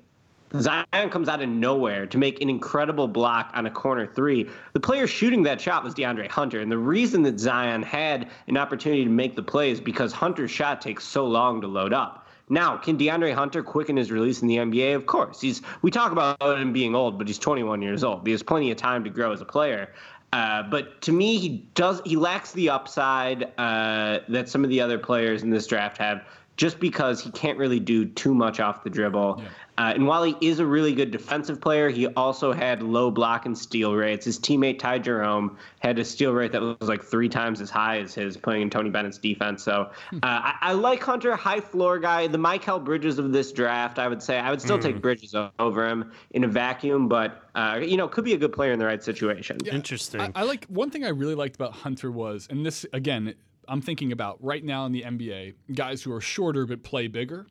[0.59, 4.49] Zion comes out of nowhere to make an incredible block on a corner three.
[4.73, 6.59] The player shooting that shot was DeAndre Hunter.
[6.59, 10.51] And the reason that Zion had an opportunity to make the play is because Hunter's
[10.51, 12.27] shot takes so long to load up.
[12.49, 14.95] Now, can DeAndre Hunter quicken his release in the NBA?
[14.95, 15.41] Of course.
[15.41, 18.25] He's we talk about him being old, but he's 21 years old.
[18.27, 19.89] He has plenty of time to grow as a player.
[20.33, 24.81] Uh, but to me, he does he lacks the upside uh, that some of the
[24.81, 26.25] other players in this draft have
[26.55, 29.37] just because he can't really do too much off the dribble.
[29.39, 29.49] Yeah.
[29.75, 33.47] Uh, and while he is a really good defensive player, he also had low block
[33.47, 34.25] and steal rates.
[34.25, 37.97] His teammate Ty Jerome had a steal rate that was like three times as high
[37.97, 39.63] as his playing in Tony Bennett's defense.
[39.63, 40.17] So hmm.
[40.17, 43.97] uh, I, I, like Hunter, high floor guy, the Mikal Bridges of this draft.
[43.97, 44.83] I would say I would still mm.
[44.83, 48.53] take Bridges over him in a vacuum, but uh, you know could be a good
[48.53, 49.57] player in the right situation.
[49.63, 49.73] Yeah.
[49.73, 50.21] Interesting.
[50.21, 53.33] I, I like one thing I really liked about Hunter was, and this again
[53.67, 57.47] I'm thinking about right now in the NBA, guys who are shorter but play bigger.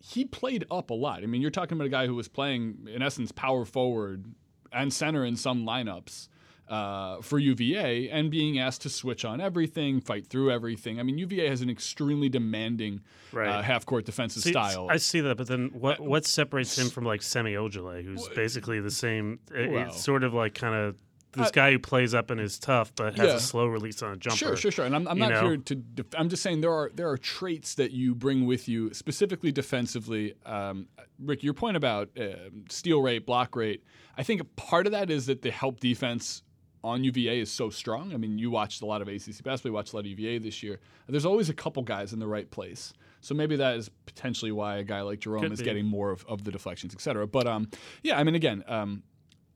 [0.00, 1.22] he played up a lot.
[1.22, 4.24] I mean, you're talking about a guy who was playing, in essence, power forward
[4.72, 6.28] and center in some lineups.
[6.68, 11.00] Uh, for UVA and being asked to switch on everything, fight through everything.
[11.00, 13.00] I mean, UVA has an extremely demanding
[13.32, 13.48] right.
[13.48, 14.86] uh, half-court defensive see, style.
[14.90, 18.28] I see that, but then what uh, what separates him from like Semi Ojeleye, who's
[18.34, 19.38] basically the same?
[19.50, 20.96] Well, it's sort of like kind of
[21.32, 23.34] this uh, guy who plays up and is tough, but has yeah.
[23.36, 24.36] a slow release on a jumper.
[24.36, 24.84] Sure, sure, sure.
[24.86, 25.40] And I'm, I'm not know?
[25.48, 25.74] here to.
[25.74, 29.52] Def- I'm just saying there are there are traits that you bring with you, specifically
[29.52, 30.34] defensively.
[30.46, 33.84] Um, Rick, your point about uh, steal rate, block rate.
[34.16, 36.42] I think part of that is that the help defense
[36.84, 38.14] on UVA is so strong.
[38.14, 40.38] I mean, you watched a lot of ACC basketball, you watched a lot of UVA
[40.38, 40.80] this year.
[41.08, 42.92] There's always a couple guys in the right place.
[43.20, 45.64] So maybe that is potentially why a guy like Jerome Could is be.
[45.64, 47.26] getting more of, of the deflections, et cetera.
[47.26, 47.68] But um,
[48.02, 49.02] yeah, I mean, again, um,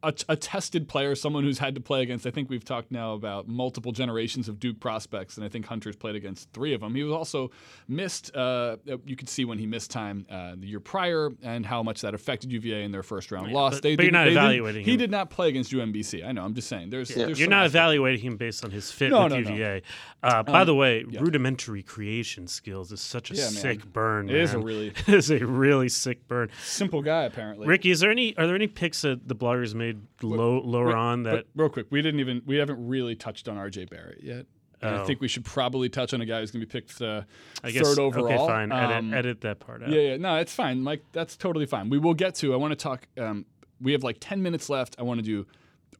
[0.02, 2.26] a, a, tested player, someone who's had to play against.
[2.26, 5.96] I think we've talked now about multiple generations of Duke prospects, and I think Hunter's
[5.96, 6.94] played against three of them.
[6.94, 7.50] He was also
[7.88, 8.34] missed.
[8.34, 12.00] Uh, you could see when he missed time uh, the year prior, and how much
[12.02, 13.74] that affected UVA in their first round yeah, loss.
[13.74, 14.90] But, they but you're not evaluating him.
[14.90, 16.26] He did not play against UMBC.
[16.26, 16.44] I know.
[16.44, 16.90] I'm just saying.
[16.90, 17.10] There's.
[17.10, 17.26] Yeah.
[17.26, 19.82] there's you're not evaluating him based on his fit no, with no, UVA.
[20.22, 20.28] No.
[20.28, 21.20] Uh, by um, the way, yeah.
[21.20, 23.92] rudimentary creation skills is such a sick man.
[23.92, 24.28] burn.
[24.28, 24.42] It man.
[24.42, 24.88] is a really.
[25.06, 26.50] it is a really sick burn.
[26.64, 27.66] Simple guy, apparently.
[27.66, 28.36] Ricky, is there any?
[28.36, 29.91] Are there any picks that the bloggers made
[30.22, 30.60] low?
[30.60, 31.46] lower on that.
[31.54, 34.46] real quick, we didn't even we haven't really touched on RJ Barrett yet.
[34.82, 35.02] Oh.
[35.02, 37.22] I think we should probably touch on a guy who's going to be picked uh,
[37.62, 38.26] I guess, third overall.
[38.26, 38.72] Okay, fine.
[38.72, 39.90] Edit, um, edit that part out.
[39.90, 40.16] Yeah, yeah.
[40.16, 41.04] No, it's fine, Mike.
[41.12, 41.88] That's totally fine.
[41.88, 42.52] We will get to.
[42.52, 43.06] I want to talk.
[43.16, 43.46] Um,
[43.80, 44.96] we have like ten minutes left.
[44.98, 45.46] I want to do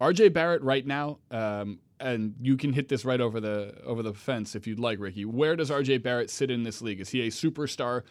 [0.01, 1.18] RJ Barrett right now.
[1.30, 4.99] Um, and you can hit this right over the over the fence if you'd like,
[4.99, 5.24] Ricky.
[5.24, 7.01] Where does RJ Barrett sit in this league?
[7.01, 8.03] Is he a superstar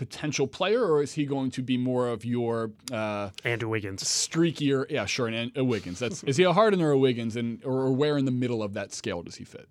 [0.00, 4.86] potential player, or is he going to be more of your uh, Andrew Wiggins, streakier?
[4.88, 5.98] Yeah, sure, and a Wiggins.
[5.98, 8.72] That's is he a Harden or a Wiggins, and or where in the middle of
[8.72, 9.68] that scale does he fit?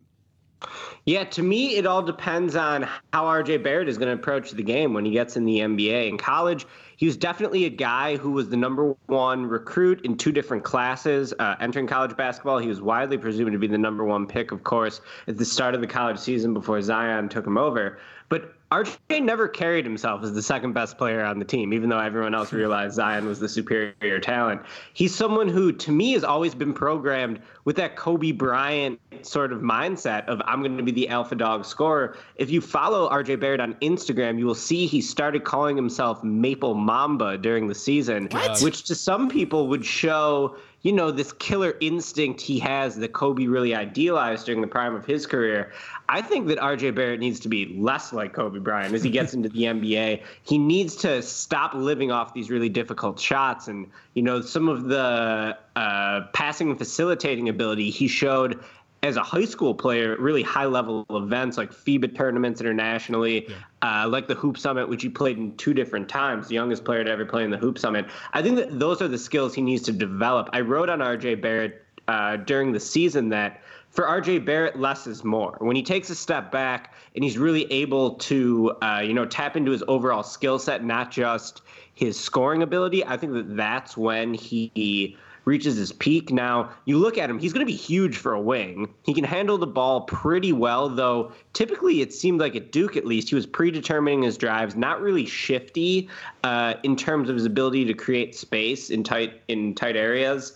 [1.06, 4.62] Yeah, to me, it all depends on how RJ Barrett is going to approach the
[4.62, 6.10] game when he gets in the NBA.
[6.10, 6.68] In college,
[6.98, 11.34] he was definitely a guy who was the number one recruit in two different classes
[11.40, 12.60] uh, entering college basketball.
[12.60, 15.74] He was widely presumed to be the number one pick, of course, at the start
[15.74, 17.98] of the college season before Zion took him over.
[18.28, 22.00] But RJ never carried himself as the second best player on the team, even though
[22.00, 22.58] everyone else hmm.
[22.58, 24.62] realized Zion was the superior talent.
[24.94, 29.62] He's someone who, to me, has always been programmed with that Kobe Bryant sort of
[29.62, 32.16] mindset of I'm going to be the alpha dog scorer.
[32.36, 36.76] If you follow RJ Barrett on Instagram, you will see he started calling himself Maple
[36.76, 38.62] Mamba during the season, What?
[38.62, 43.48] which to some people would show you know, this killer instinct he has that Kobe
[43.48, 45.74] really idealized during the prime of his career.
[46.08, 49.34] I think that RJ Barrett needs to be less like Kobe Bryant as he gets
[49.36, 50.24] into the NBA.
[50.44, 53.68] He needs to stop living off these really difficult shots.
[53.68, 58.64] And, you know, some of the uh, passing and facilitating ability he showed
[59.02, 64.04] as a high school player, really high level events like FIBA tournaments internationally, yeah.
[64.04, 67.04] uh, like the Hoop Summit, which he played in two different times, the youngest player
[67.04, 68.06] to ever play in the Hoop Summit.
[68.34, 70.50] I think that those are the skills he needs to develop.
[70.52, 75.24] I wrote on RJ Barrett uh, during the season that for RJ Barrett, less is
[75.24, 75.56] more.
[75.60, 79.56] When he takes a step back and he's really able to, uh, you know, tap
[79.56, 81.62] into his overall skill set, not just
[81.95, 85.18] his scoring ability, I think that that's when he
[85.50, 86.32] reaches his peak.
[86.32, 88.88] Now, you look at him, he's going to be huge for a wing.
[89.04, 93.06] He can handle the ball pretty well, though typically it seemed like at Duke at
[93.06, 96.08] least, he was predetermining his drives, not really shifty
[96.43, 100.56] uh, in terms of his ability to create space in tight in tight areas.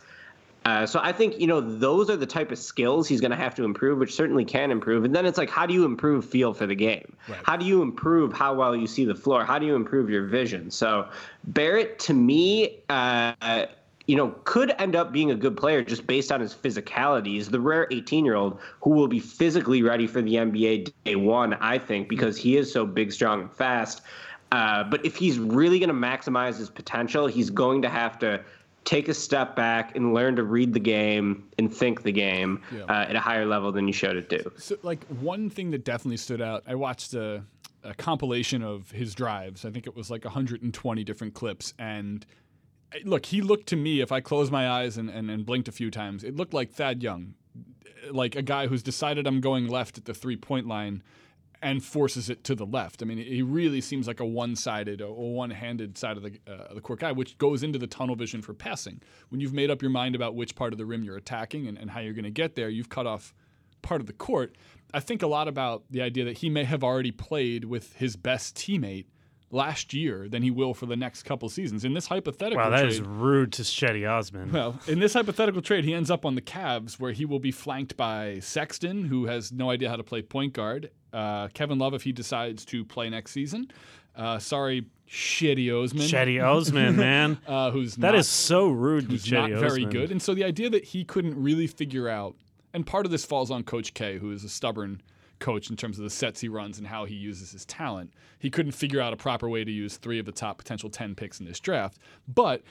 [0.66, 3.38] Uh, so I think you know those are the type of skills he's going to
[3.38, 5.04] have to improve, which certainly can improve.
[5.04, 7.12] And then it's like, how do you improve feel for the game?
[7.28, 7.40] Right.
[7.44, 9.44] How do you improve how well you see the floor?
[9.44, 10.72] How do you improve your vision?
[10.72, 11.10] So
[11.44, 13.66] Barrett, to me, uh,
[14.06, 17.28] you know, could end up being a good player just based on his physicality.
[17.28, 21.16] He's the rare 18 year old who will be physically ready for the NBA day
[21.16, 24.02] one, I think, because he is so big, strong, and fast.
[24.52, 28.44] Uh, but if he's really going to maximize his potential, he's going to have to
[28.84, 32.84] take a step back and learn to read the game and think the game yeah.
[32.84, 34.52] uh, at a higher level than you showed it to.
[34.58, 37.44] So, like, one thing that definitely stood out, I watched a,
[37.84, 39.64] a compilation of his drives.
[39.66, 41.74] I think it was like 120 different clips.
[41.80, 42.26] And
[43.04, 45.72] look, he looked to me, if I closed my eyes and, and, and, blinked a
[45.72, 47.36] few times, it looked like Thad Young,
[48.12, 51.04] like a guy who's decided I'm going left at the three point line
[51.62, 53.02] and forces it to the left.
[53.02, 56.38] I mean, he really seems like a one sided or one handed side of the,
[56.46, 59.02] uh, the court guy, which goes into the tunnel vision for passing.
[59.30, 61.78] When you've made up your mind about which part of the rim you're attacking and,
[61.78, 63.34] and how you're going to get there, you've cut off
[63.82, 64.58] part of the court.
[64.94, 68.18] I think a lot about the idea that he may have already played with his
[68.18, 69.06] best teammate
[69.54, 71.86] last year than he will for the next couple seasons.
[71.86, 74.52] In this hypothetical Wow, that trade, is rude to Cedi Osman.
[74.52, 77.52] Well, in this hypothetical trade, he ends up on the Cavs where he will be
[77.52, 81.94] flanked by Sexton, who has no idea how to play point guard, uh, Kevin Love
[81.94, 83.68] if he decides to play next season.
[84.16, 86.08] Uh, sorry, Cedi Osman.
[86.08, 87.38] Cedi Osman, man.
[87.48, 90.12] uh, who's that not, is so rude to not Cedi very good.
[90.12, 92.36] And so the idea that he couldn't really figure out,
[92.74, 95.02] and part of this falls on Coach K, who is a stubborn
[95.44, 98.14] coach in terms of the sets he runs and how he uses his talent.
[98.40, 101.16] He couldn't figure out a proper way to use three of the top potential 10
[101.16, 102.00] picks in this draft.
[102.34, 102.64] But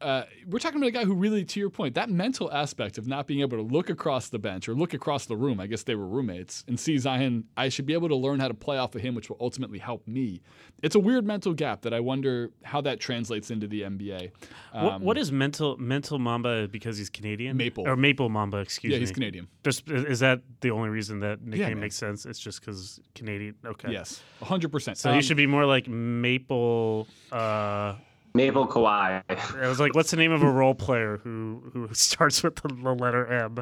[0.00, 3.06] uh, we're talking about a guy who really, to your point, that mental aspect of
[3.06, 5.82] not being able to look across the bench or look across the room, I guess
[5.82, 8.78] they were roommates, and see Zion, I should be able to learn how to play
[8.78, 10.40] off of him, which will ultimately help me.
[10.82, 14.30] It's a weird mental gap that I wonder how that translates into the NBA.
[14.72, 17.56] Um, what, what is mental mental Mamba because he's Canadian?
[17.56, 17.88] Maple.
[17.88, 18.58] or Maple Mamba?
[18.58, 19.00] Excuse yeah, me.
[19.00, 19.48] Yeah, he's Canadian.
[19.64, 21.80] Just is that the only reason that nickname man.
[21.80, 22.24] makes sense?
[22.24, 23.56] It's just because Canadian.
[23.64, 23.90] Okay.
[23.90, 24.96] Yes, 100%.
[24.96, 27.08] So he should be more like Maple.
[27.32, 27.94] Uh,
[28.38, 29.22] Maple Kawhi.
[29.28, 32.68] I was like, what's the name of a role player who who starts with the,
[32.68, 33.58] the letter M?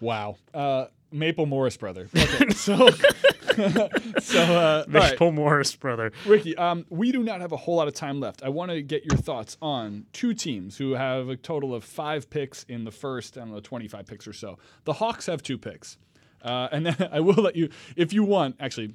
[0.00, 0.36] Wow.
[0.52, 2.08] Uh, Maple Morris brother.
[2.18, 2.90] Okay, so
[4.20, 5.12] so uh, all right.
[5.12, 6.10] Maple Morris brother.
[6.26, 8.42] Ricky, um, we do not have a whole lot of time left.
[8.42, 12.28] I want to get your thoughts on two teams who have a total of five
[12.28, 14.58] picks in the first, I don't know, 25 picks or so.
[14.84, 15.96] The Hawks have two picks.
[16.42, 18.94] Uh, and then I will let you, if you want, actually,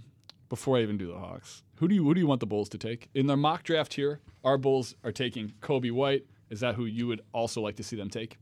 [0.54, 2.70] before I even do the Hawks, who do you who do you want the Bulls
[2.70, 4.20] to take in their mock draft here?
[4.44, 6.28] Our Bulls are taking Coby White.
[6.52, 8.38] Is that who you would also like to see them take?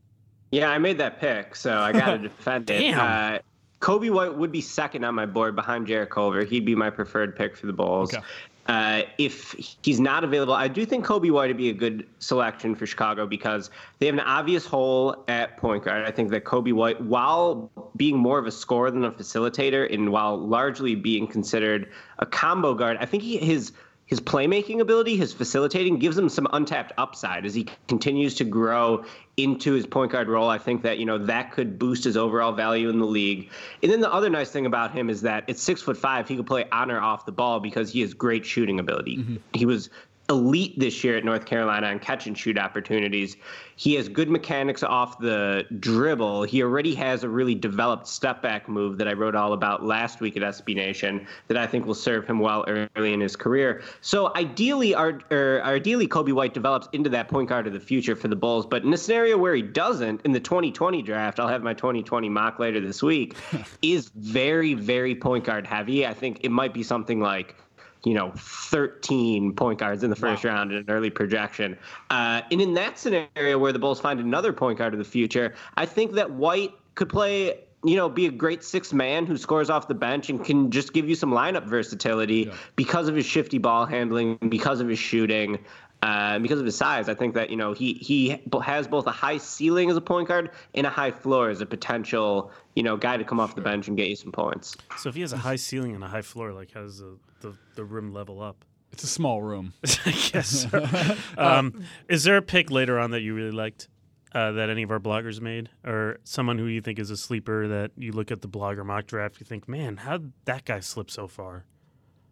[0.51, 2.79] Yeah, I made that pick, so I got to defend it.
[2.79, 2.99] Damn.
[3.35, 3.39] Uh,
[3.79, 6.43] Coby White would be second on my board behind Jarrett Culver.
[6.43, 8.13] He'd be my preferred pick for the Bulls.
[8.13, 8.25] Okay.
[8.67, 9.53] Uh, if
[9.83, 13.25] he's not available, I do think Coby White would be a good selection for Chicago
[13.25, 16.05] because they have an obvious hole at point guard.
[16.05, 20.11] I think that Coby White, while being more of a scorer than a facilitator, and
[20.11, 23.71] while largely being considered a combo guard, I think he, his
[24.11, 29.05] his playmaking ability, his facilitating, gives him some untapped upside as he continues to grow
[29.37, 30.49] into his point guard role.
[30.49, 33.49] I think that you know that could boost his overall value in the league.
[33.81, 36.35] And then the other nice thing about him is that at six foot five, he
[36.35, 39.19] could play on or off the ball because he has great shooting ability.
[39.19, 39.37] Mm-hmm.
[39.53, 39.89] He was
[40.31, 43.37] elite this year at North Carolina on catch and shoot opportunities.
[43.75, 46.43] He has good mechanics off the dribble.
[46.43, 50.21] He already has a really developed step back move that I wrote all about last
[50.21, 53.83] week at SB Nation that I think will serve him well early in his career.
[54.01, 58.15] So ideally, our, or ideally, Coby White develops into that point guard of the future
[58.15, 58.65] for the Bulls.
[58.65, 62.29] But in a scenario where he doesn't, in the 2020 draft, I'll have my 2020
[62.29, 63.35] mock later this week,
[63.81, 66.07] is very, very point guard heavy.
[66.07, 67.55] I think it might be something like
[68.03, 70.51] you know, 13 point guards in the first wow.
[70.51, 71.77] round in an early projection.
[72.09, 75.53] Uh, and in that scenario where the Bulls find another point guard of the future,
[75.77, 79.69] I think that White could play you know, be a great six man who scores
[79.69, 82.53] off the bench and can just give you some lineup versatility yeah.
[82.75, 85.57] because of his shifty ball handling, because of his shooting,
[86.01, 87.09] uh, because of his size.
[87.09, 90.27] I think that you know he he has both a high ceiling as a point
[90.27, 93.61] guard and a high floor as a potential you know guy to come off the
[93.61, 94.75] bench and get you some points.
[94.97, 97.17] So if he has a high ceiling and a high floor, like how does the
[97.41, 98.65] the, the room level up?
[98.91, 99.73] It's a small room.
[100.05, 100.69] I guess.
[100.69, 101.15] So.
[101.37, 103.87] um, is there a pick later on that you really liked?
[104.33, 107.67] uh, that any of our bloggers made, or someone who you think is a sleeper
[107.67, 110.79] that you look at the blogger mock draft, you think, man, how did that guy
[110.79, 111.65] slip so far?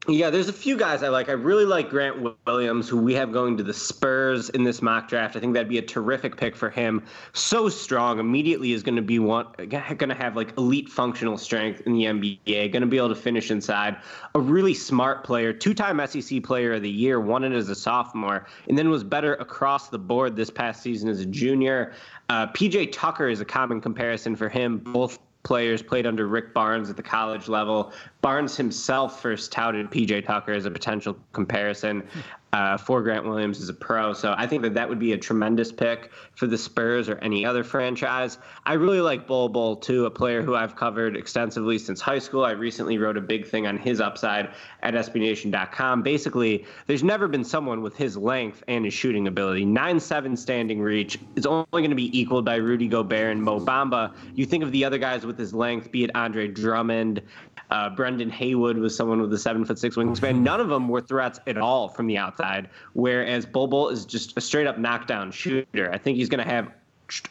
[0.08, 1.28] Yeah, there's a few guys I like.
[1.28, 5.10] I really like Grant Williams, who we have going to the Spurs in this mock
[5.10, 5.36] draft.
[5.36, 7.04] I think that'd be a terrific pick for him.
[7.34, 11.82] So strong, immediately is going to be one going to have like elite functional strength
[11.82, 12.72] in the NBA.
[12.72, 13.98] Going to be able to finish inside.
[14.36, 18.48] A really smart player, two-time SEC Player of the Year, won it as a sophomore,
[18.70, 21.94] and then was better across the board this past season as a junior.
[22.30, 26.90] Uh, PJ Tucker is a common comparison for him, both players played under Rick Barnes
[26.90, 27.94] at the college level.
[28.22, 32.08] Barnes himself first touted PJ Tucker as a potential comparison
[32.54, 34.14] uh, for Grant Williams as a pro.
[34.14, 37.46] So I think that that would be a tremendous pick for the Spurs or any
[37.46, 38.38] other franchise.
[38.66, 42.46] I really like Bol Bol too, a player who I've covered extensively since high school.
[42.46, 44.50] I recently wrote a big thing on his upside
[44.82, 46.02] at SBNation.com.
[46.02, 49.66] Basically, there's never been someone with his length and his shooting ability.
[49.66, 54.14] 9-7 standing reach is only going to be equaled by Rudy Gobert and Mo Bamba.
[54.34, 57.22] You think of the other guys with his length, be it Andre Drummond,
[57.72, 60.34] uh, Brendan Haywood was someone with a seven foot six wingspan.
[60.34, 60.44] Mm-hmm.
[60.44, 62.70] None of them were threats at all from the outside.
[62.94, 65.92] Whereas Bol Bol is just a straight up knockdown shooter.
[65.92, 66.72] I think he's going to have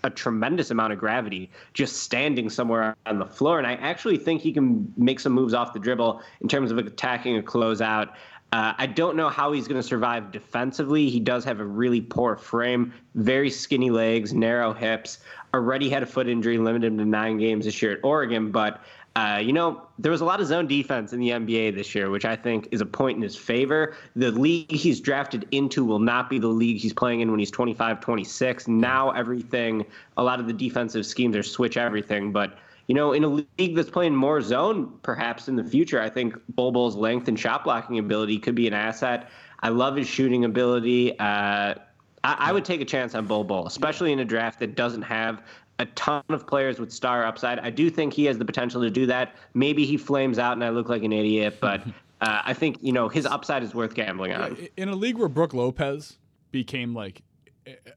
[0.03, 3.59] a tremendous amount of gravity just standing somewhere on the floor.
[3.59, 6.79] And I actually think he can make some moves off the dribble in terms of
[6.79, 8.09] attacking a closeout.
[8.51, 11.11] Uh, I don't know how he's going to survive defensively.
[11.11, 15.19] He does have a really poor frame, very skinny legs, narrow hips.
[15.53, 18.51] Already had a foot injury, limited him to nine games this year at Oregon.
[18.51, 18.81] But
[19.19, 22.09] uh, you know, there was a lot of zone defense in the NBA this year,
[22.09, 23.97] which I think is a point in his favor.
[24.15, 27.51] The league he's drafted into will not be the league he's playing in when he's
[27.51, 28.69] 25, 26.
[28.69, 29.85] Now everything,
[30.17, 32.31] a lot of the defensive schemes are switch everything.
[32.31, 36.11] But, you know, in a league that's playing more zone, perhaps in the future, I
[36.11, 39.31] think Bol Bol's length and shot blocking ability could be an asset.
[39.59, 41.19] I love his shooting ability.
[41.19, 41.75] Uh,
[42.23, 45.43] I, would take a chance on Bol Bol, especially in a draft that doesn't have
[45.79, 47.59] a ton of players with star upside.
[47.61, 49.37] I do think he has the potential to do that.
[49.55, 51.83] Maybe he flames out and I look like an idiot, but
[52.21, 54.69] uh, I think you know his upside is worth gambling on.
[54.77, 56.19] In a league where Brook Lopez
[56.51, 57.23] became like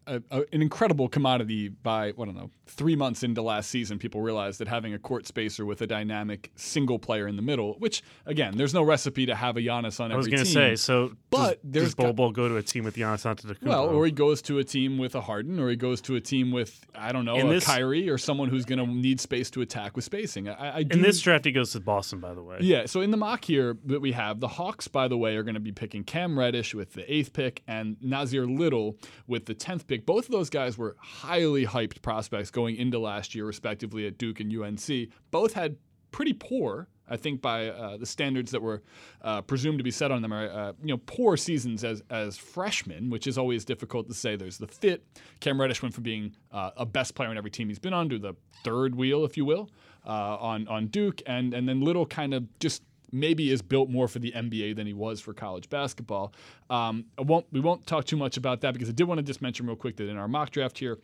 [0.07, 4.21] a, a, an incredible commodity by I don't know three months into last season, people
[4.21, 8.01] realized that having a court spacer with a dynamic single player in the middle, which
[8.25, 10.13] again, there's no recipe to have a Giannis on every team.
[10.13, 12.83] I was going to say, so but does, does Bol Bol go to a team
[12.83, 13.67] with Giannis Antetokounmpo?
[13.67, 16.21] Well, or he goes to a team with a Harden, or he goes to a
[16.21, 19.19] team with I don't know in a this, Kyrie or someone who's going to need
[19.19, 20.49] space to attack with spacing.
[20.49, 22.57] I, I do, in this draft, he goes to Boston, by the way.
[22.61, 22.85] Yeah.
[22.85, 25.55] So in the mock here that we have, the Hawks, by the way, are going
[25.55, 28.97] to be picking Cam Reddish with the eighth pick and Nassir Little
[29.27, 30.05] with the tenth pick.
[30.05, 34.39] Both of those guys were highly hyped prospects going into last year, respectively, at Duke
[34.39, 35.09] and UNC.
[35.29, 35.77] Both had
[36.09, 38.81] pretty poor, I think, by uh, the standards that were
[39.21, 42.37] uh, presumed to be set on them, are uh, you know poor seasons as as
[42.37, 44.35] freshmen, which is always difficult to say.
[44.35, 45.03] There's the fit.
[45.39, 48.09] Cam Reddish went from being uh, a best player on every team he's been on
[48.09, 48.33] to the
[48.63, 49.69] third wheel, if you will,
[50.05, 52.81] uh, on on Duke, and and then Little kind of just
[53.11, 56.33] maybe is built more for the NBA than he was for college basketball.
[56.69, 59.41] Um, won't, we won't talk too much about that because I did want to just
[59.41, 60.99] mention real quick that in our mock draft here,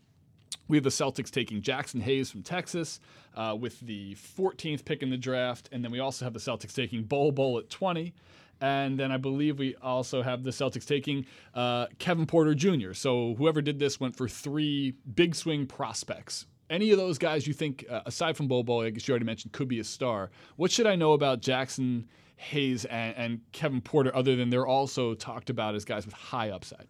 [0.67, 2.99] we have the Celtics taking Jaxson Hayes from Texas
[3.35, 5.69] uh, with the 14th pick in the draft.
[5.71, 8.13] And then we also have the Celtics taking Bol Bol at 20.
[8.59, 12.93] And then I believe we also have the Celtics taking uh, Kevin Porter Jr.
[12.93, 17.53] So whoever did this went for three big swing prospects any of those guys you
[17.53, 20.31] think, uh, aside from Bobo, I guess you already mentioned, could be a star.
[20.55, 22.05] What should I know about Jaxson
[22.35, 26.49] Hayes and, and, Kevin Porter, other than they're also talked about as guys with high
[26.49, 26.87] upside?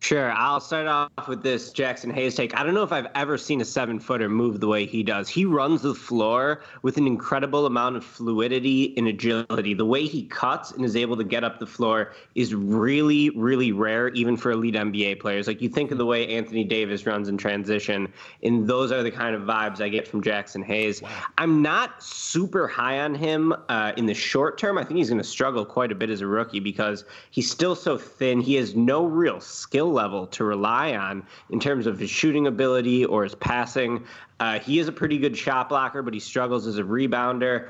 [0.00, 0.30] Sure.
[0.32, 2.56] I'll start off with this Jaxson Hayes take.
[2.56, 5.28] I don't know if I've ever seen a seven footer move the way he does.
[5.28, 9.74] He runs the floor with an incredible amount of fluidity and agility.
[9.74, 13.72] The way he cuts and is able to get up the floor is really, really
[13.72, 15.48] rare, even for elite NBA players.
[15.48, 18.10] Like you think of the way Anthony Davis runs in transition,
[18.44, 21.02] and those are the kind of vibes I get from Jaxson Hayes.
[21.02, 21.10] Wow.
[21.38, 24.78] I'm not super high on him uh, in the short term.
[24.78, 27.74] I think he's going to struggle quite a bit as a rookie because he's still
[27.74, 28.40] so thin.
[28.40, 32.46] He has no real skill skill level to rely on in terms of his shooting
[32.46, 34.04] ability or his passing.
[34.40, 37.68] Uh, he is a pretty good shot blocker, but he struggles as a rebounder.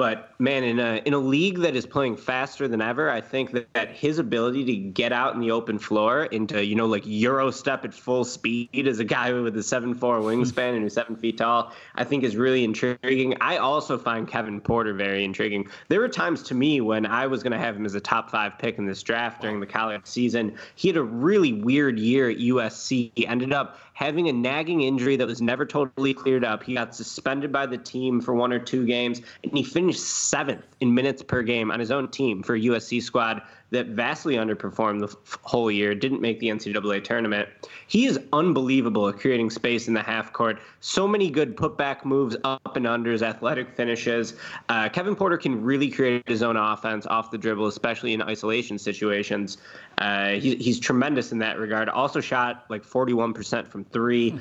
[0.00, 3.50] But man, in a in a league that is playing faster than ever, I think
[3.50, 7.02] that, that his ability to get out in the open floor into you know like
[7.04, 10.94] euro step at full speed as a guy with a seven four wingspan and who's
[10.94, 13.36] seven feet tall, I think is really intriguing.
[13.42, 15.68] I also find Kevin Porter very intriguing.
[15.88, 18.30] There were times to me when I was going to have him as a top
[18.30, 20.56] five pick in this draft during the college season.
[20.76, 23.12] He had a really weird year at USC.
[23.14, 26.62] He ended up having a nagging injury that was never totally cleared up.
[26.62, 30.64] He got suspended by the team for one or two games, and he finished seventh
[30.80, 35.06] in minutes per game on his own team for USC squad that vastly underperformed the
[35.06, 37.48] f- whole year, didn't make the NCAA tournament.
[37.86, 40.58] He is unbelievable at creating space in the half court.
[40.80, 44.34] So many good putback moves, up and unders, athletic finishes.
[44.68, 48.78] Uh, Kevin Porter can really create his own offense off the dribble, especially in isolation
[48.78, 49.58] situations.
[49.98, 51.88] Uh, he, he's tremendous in that regard.
[51.88, 54.38] Also shot like 41% from three.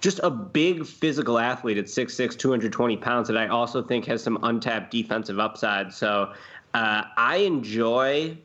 [0.00, 4.38] just a big physical athlete at 6'6, 220 pounds that I also think has some
[4.42, 5.92] untapped defensive upside.
[5.92, 6.32] So
[6.74, 8.36] uh, I enjoy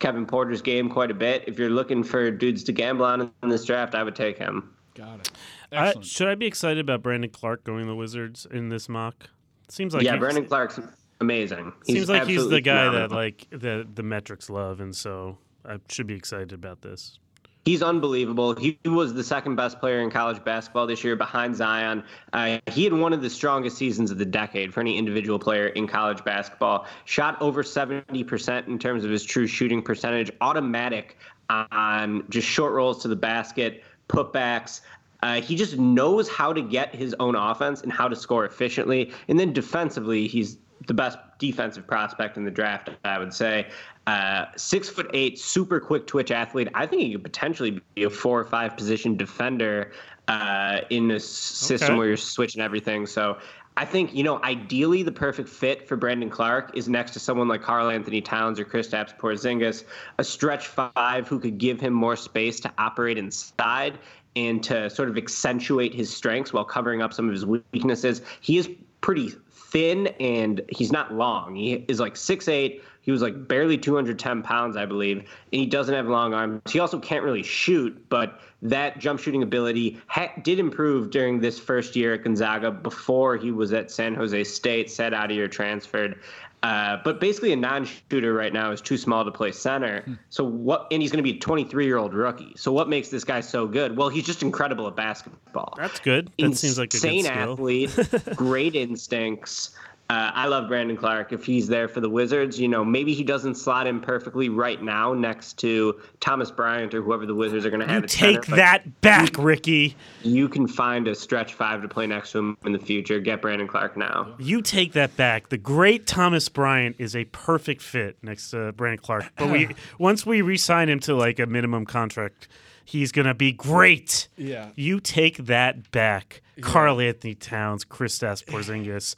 [0.00, 1.44] Kevin Porter's game quite a bit.
[1.46, 4.74] If you're looking for dudes to gamble on in this draft, I would take him.
[4.94, 5.30] Got it.
[5.72, 9.30] I, should I be excited about Brandon Clarke going the Wizards in this mock?
[9.68, 10.80] Seems like yeah, Brandon Clarke's
[11.20, 11.72] amazing.
[11.86, 13.08] He's seems like he's the guy phenomenal.
[13.08, 17.20] that like the the metrics love, and so I should be excited about this.
[17.66, 18.54] He's unbelievable.
[18.54, 22.04] He was the second best player in college basketball this year behind Zion.
[22.32, 25.68] Uh, he had one of the strongest seasons of the decade for any individual player
[25.68, 26.86] in college basketball.
[27.04, 31.18] Shot over 70% in terms of his true shooting percentage, automatic
[31.50, 34.80] on just short rolls to the basket, putbacks.
[35.22, 39.12] Uh, he just knows how to get his own offense and how to score efficiently.
[39.28, 40.56] And then defensively, he's
[40.86, 43.68] the best defensive prospect in the draft, I would say.
[44.06, 46.68] Uh, six foot eight, super quick twitch athlete.
[46.74, 49.92] I think he could potentially be a four or five position defender
[50.28, 51.98] uh, in a system okay.
[51.98, 53.06] where you're switching everything.
[53.06, 53.38] So
[53.76, 57.48] I think, you know, ideally the perfect fit for Brandon Clarke is next to someone
[57.48, 59.84] like Karl-Anthony Towns or Kristaps Porzingis,
[60.18, 63.98] a stretch five who could give him more space to operate inside
[64.36, 68.22] and to sort of accentuate his strengths while covering up some of his weaknesses.
[68.40, 68.68] He is
[69.00, 71.54] pretty thin and he's not long.
[71.54, 72.82] He is like six eight.
[73.10, 76.62] He was like barely 210 pounds, I believe, and he doesn't have long arms.
[76.70, 81.58] He also can't really shoot, but that jump shooting ability ha- did improve during this
[81.58, 85.48] first year at Gonzaga before he was at San Jose State, set out of year
[85.48, 86.20] transferred.
[86.62, 90.02] Uh, but basically, a non-shooter right now is too small to play center.
[90.02, 90.14] Hmm.
[90.28, 90.86] So what?
[90.92, 92.52] And he's going to be a 23-year-old rookie.
[92.54, 93.96] So what makes this guy so good?
[93.96, 95.74] Well, he's just incredible at basketball.
[95.76, 96.26] That's good.
[96.26, 97.98] That Insane seems like a good athlete,
[98.36, 99.74] great instincts.
[100.10, 101.32] Uh, I love Brandon Clarke.
[101.32, 104.82] If he's there for the Wizards, you know, maybe he doesn't slot in perfectly right
[104.82, 108.02] now next to Thomas Bryant or whoever the Wizards are going to have.
[108.02, 109.96] You take center, that back, you, Ricky.
[110.24, 113.20] You can find a stretch five to play next to him in the future.
[113.20, 114.34] Get Brandon Clarke now.
[114.40, 115.48] You take that back.
[115.48, 119.30] The great Thomas Bryant is a perfect fit next to Brandon Clarke.
[119.36, 119.68] But we
[120.00, 122.48] once we re-sign him to like a minimum contract
[122.84, 124.28] he's gonna be great.
[124.36, 124.70] Yeah.
[124.74, 126.42] You take that back.
[126.56, 126.62] Yeah.
[126.62, 129.14] Karl-Anthony Towns, Kristaps Porzingis.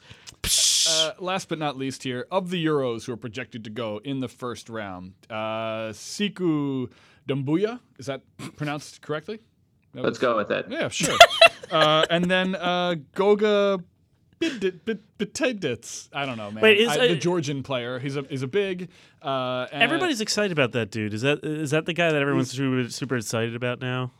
[0.89, 4.19] Uh, last but not least, here of the Euros who are projected to go in
[4.19, 6.91] the first round, uh, Sekou
[7.27, 8.21] Doumbouya is that
[8.57, 9.39] pronounced correctly?
[9.93, 10.65] That Let's was, go with it.
[10.69, 11.17] Yeah, sure.
[11.71, 13.81] uh, and then uh, Goga
[14.49, 16.09] Bitadze.
[16.13, 16.61] I don't know, man.
[16.61, 17.99] Wait, is, I, the Georgian player.
[17.99, 18.89] He's a he's a big.
[19.21, 21.13] Uh, everybody's excited about that dude.
[21.13, 24.11] Is that is that the guy that everyone's super, super excited about now?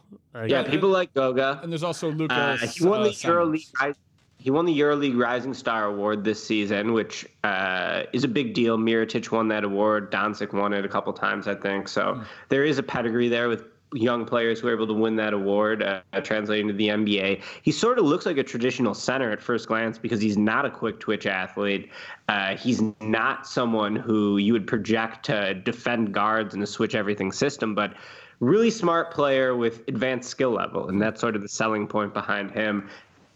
[0.45, 1.59] yeah, people like Goga.
[1.61, 2.37] And there's also Lucas.
[2.37, 3.95] Uh, he won the EuroLeague
[4.43, 8.77] he won the EuroLeague Rising Star Award this season, which uh, is a big deal.
[8.77, 10.11] Mirotic won that award.
[10.11, 11.87] Doncic won it a couple times, I think.
[11.87, 12.25] So mm.
[12.49, 15.83] there is a pedigree there with young players who are able to win that award,
[15.83, 17.41] uh, translating to the NBA.
[17.61, 20.69] He sort of looks like a traditional center at first glance because he's not a
[20.69, 21.89] quick twitch athlete.
[22.29, 27.31] Uh, he's not someone who you would project to defend guards in a switch everything
[27.31, 27.93] system, but
[28.39, 32.51] really smart player with advanced skill level, and that's sort of the selling point behind
[32.51, 32.89] him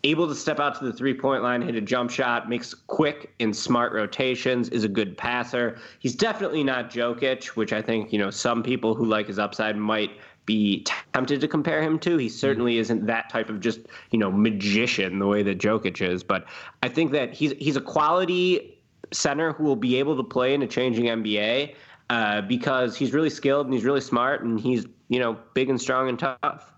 [0.04, 3.34] able to step out to the three point line, hit a jump shot, makes quick
[3.40, 5.78] and smart rotations, is a good passer.
[6.00, 9.76] He's definitely not Jokic, which I think, you know, some people who like his upside
[9.76, 10.12] might
[10.48, 10.84] be
[11.14, 12.18] tempted to compare him to.
[12.18, 16.24] He certainly isn't that type of just you know magician the way that Jokic is,
[16.24, 16.46] but
[16.82, 18.80] I think that he's he's a quality
[19.14, 21.76] center who will be able to play in a changing NBA
[22.10, 25.80] uh, because he's really skilled and he's really smart and he's you know big and
[25.80, 26.74] strong and tough.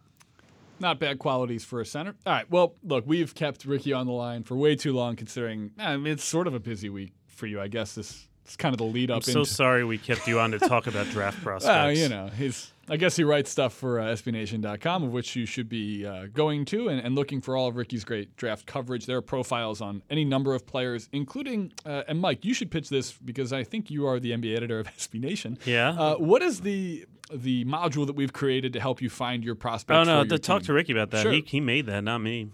[0.81, 2.15] Not bad qualities for a center.
[2.25, 2.49] All right.
[2.49, 6.13] Well, look, we've kept Ricky on the line for way too long, considering I mean,
[6.13, 7.61] it's sort of a busy week for you.
[7.61, 9.17] I guess this it's kind of the lead up.
[9.17, 11.67] I'm so into, sorry we kept you on to talk about draft prospects.
[11.69, 12.73] Well, you know, he's.
[12.89, 16.65] I guess he writes stuff for uh, SBNation.com, of which you should be uh, going
[16.65, 19.05] to and, and, looking for all of Ricky's great draft coverage.
[19.05, 21.71] There are profiles on any number of players, including.
[21.85, 24.79] Uh, and Mike, you should pitch this because I think you are the NBA editor
[24.79, 25.57] of SB Nation.
[25.65, 25.89] Yeah.
[25.91, 29.97] Uh, what is the the module that we've created to help you find your prospects?
[29.97, 30.67] Oh no, to talk team?
[30.67, 31.23] to Ricky about that.
[31.23, 31.31] Sure.
[31.31, 32.49] He he made that, not me.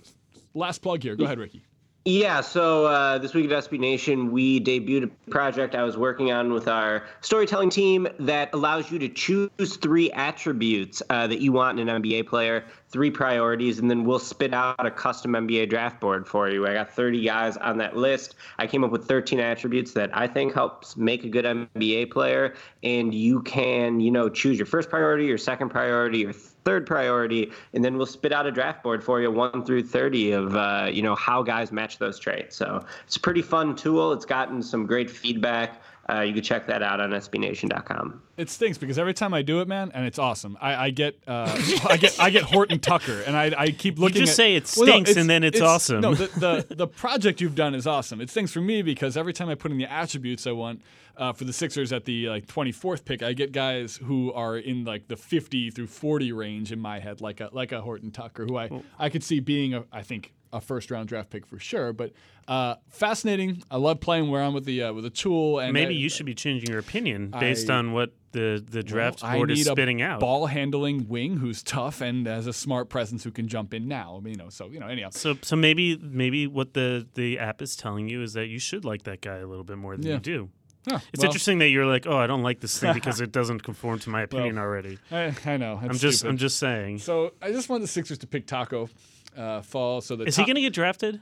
[0.53, 1.15] Last plug here.
[1.15, 1.63] Go ahead, Ricky.
[2.07, 6.31] Yeah, so uh, this week at SB Nation, we debuted a project I was working
[6.31, 11.51] on with our storytelling team that allows you to choose three attributes uh, that you
[11.51, 15.71] want in an NBA player, three priorities, and then we'll spit out a custom NBA
[15.71, 16.67] draft board for you.
[16.67, 18.35] I got 30 guys on that list.
[18.59, 22.53] I came up with 13 attributes that I think helps make a good NBA player,
[22.83, 26.33] and you can, you know, choose your first priority, your second priority, your
[26.65, 30.31] third priority, and then we'll spit out a draft board for you, one through thirty,
[30.31, 32.55] of uh, you know how guys match those traits.
[32.55, 34.11] So it's a pretty fun tool.
[34.11, 35.81] It's gotten some great feedback.
[36.07, 38.21] Uh, you can check that out on SBNation.com.
[38.37, 40.55] It stinks because every time I do it, man, and it's awesome.
[40.61, 41.49] I, I get, uh,
[41.89, 44.17] I get, I get Horton Tucker, and I, I keep looking.
[44.17, 46.01] You just at, say it Well, no, stinks and then it's awesome.
[46.01, 48.21] No, the, the the project you've done is awesome.
[48.21, 50.83] It stinks for me because every time I put in the attributes I want
[51.17, 54.85] uh, for the Sixers at the like 24th pick, I get guys who are in
[54.85, 58.45] like the 50 through 40 range in my head, like a like a Horton Tucker,
[58.45, 61.59] who I I could see being a, I think a first round draft pick for
[61.59, 61.93] sure.
[61.93, 62.13] But
[62.47, 63.61] uh, fascinating.
[63.69, 65.59] I love playing around with the uh, with a tool.
[65.59, 68.83] And Maybe I- you should be changing your opinion based I- on what the the
[68.83, 70.19] draft I board is spitting out.
[70.19, 74.17] ball handling wing who's tough and has a smart presence who can jump in now.
[74.17, 75.09] I mean, you know, so you know, anyhow.
[75.11, 78.83] So so maybe maybe what the the app is telling you is that you should
[78.85, 80.13] like that guy a little bit more than Yeah.
[80.15, 80.49] you do.
[80.87, 83.31] Huh, It's well, interesting that you're like, oh, I don't like this thing because it
[83.39, 84.99] doesn't conform to my opinion already.
[85.11, 85.79] I, I know.
[85.81, 86.29] I'm just stupid.
[86.29, 86.99] I'm just saying.
[86.99, 88.87] So I just want the Sixers to pick Taco
[89.35, 90.01] uh, fall.
[90.01, 91.21] So that Is he going to get drafted?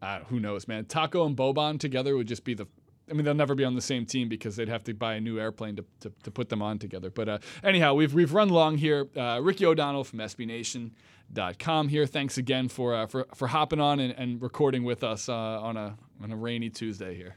[0.00, 0.84] Uh, who knows, man?
[0.84, 2.66] Taco and Boban together would just be the.
[3.10, 5.20] I mean, they'll never be on the same team because they'd have to buy a
[5.20, 7.10] new airplane to, to, to put them on together.
[7.10, 9.08] But uh, anyhow, we've we've run long here.
[9.16, 12.06] Uh, Ricky O'Donnell from SBNation.com here.
[12.06, 15.76] Thanks again for uh, for for hopping on and, and recording with us uh, on
[15.76, 17.36] a on a rainy Tuesday here.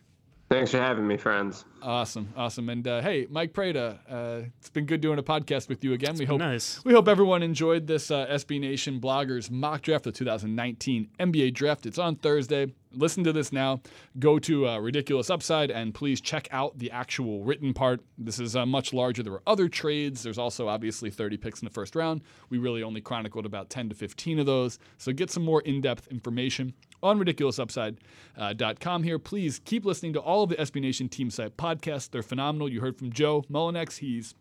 [0.52, 1.64] Thanks for having me, friends.
[1.82, 5.82] Awesome, awesome, and uh, hey, Mike Prada, uh, it's been good doing a podcast with
[5.82, 6.18] you again.
[6.18, 6.84] we hope nice.
[6.84, 11.86] we hope everyone enjoyed this uh, SB Nation bloggers mock draft of 2019 NBA draft.
[11.86, 12.74] It's on Thursday.
[12.93, 13.80] Listen to this now.
[14.20, 18.02] Go to uh, Ridiculous Upside and please check out the actual written part.
[18.18, 19.24] This is uh, much larger.
[19.24, 20.22] There were other trades.
[20.22, 22.24] There's also obviously 30 picks in the first round.
[22.49, 24.80] We really only chronicled about 10 to 15 of those.
[24.97, 26.74] So get some more in depth information
[27.04, 29.20] on ridiculousupside.com here.
[29.20, 32.10] Please keep listening to all of the SB Nation team site podcasts.
[32.10, 32.70] They're phenomenal.
[32.70, 33.97] You heard from Joe Mullinax.
[33.97, 34.36] He's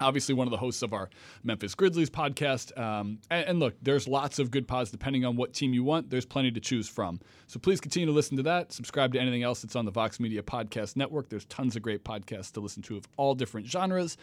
[0.00, 1.08] obviously one of the hosts of our
[1.42, 2.76] Memphis Grizzlies podcast.
[2.78, 6.10] Um, and, and look, there's lots of good pods depending on what team you want.
[6.10, 7.20] There's plenty to choose from.
[7.46, 8.72] So please continue to listen to that.
[8.72, 11.28] Subscribe to anything else that's on the Vox Media Podcast Network.
[11.28, 14.16] There's tons of great podcasts to listen to of all different genres.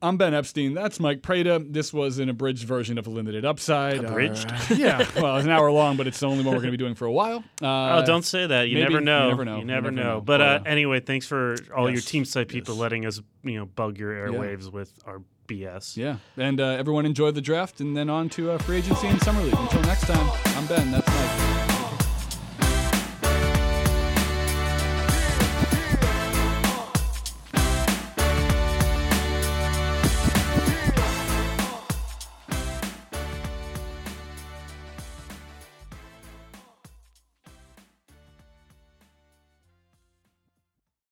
[0.00, 0.74] I'm Ben Epstein.
[0.74, 1.58] That's Mike Prada.
[1.58, 4.04] This was an abridged version of a limited upside.
[4.04, 4.48] Abridged?
[4.50, 4.98] Uh, yeah.
[5.20, 6.94] Well, it's an hour long, but it's the only one we're going to be doing
[6.94, 7.42] for a while.
[7.60, 8.68] Uh, oh, don't say that.
[8.68, 8.84] You maybe.
[8.84, 9.28] never You know.
[9.30, 9.54] never know.
[9.56, 10.14] You You never never know.
[10.14, 10.20] know.
[10.20, 12.80] But uh, uh, anyway, thanks for all your team site people yes.
[12.80, 15.96] letting us, you know, bug your airwaves with our BS.
[15.96, 16.18] Yeah.
[16.36, 19.42] And uh, everyone enjoy the draft and then on to uh, free agency and summer
[19.42, 19.54] league.
[19.58, 20.92] Until next time, I'm Ben.
[20.92, 21.47] That's Mike.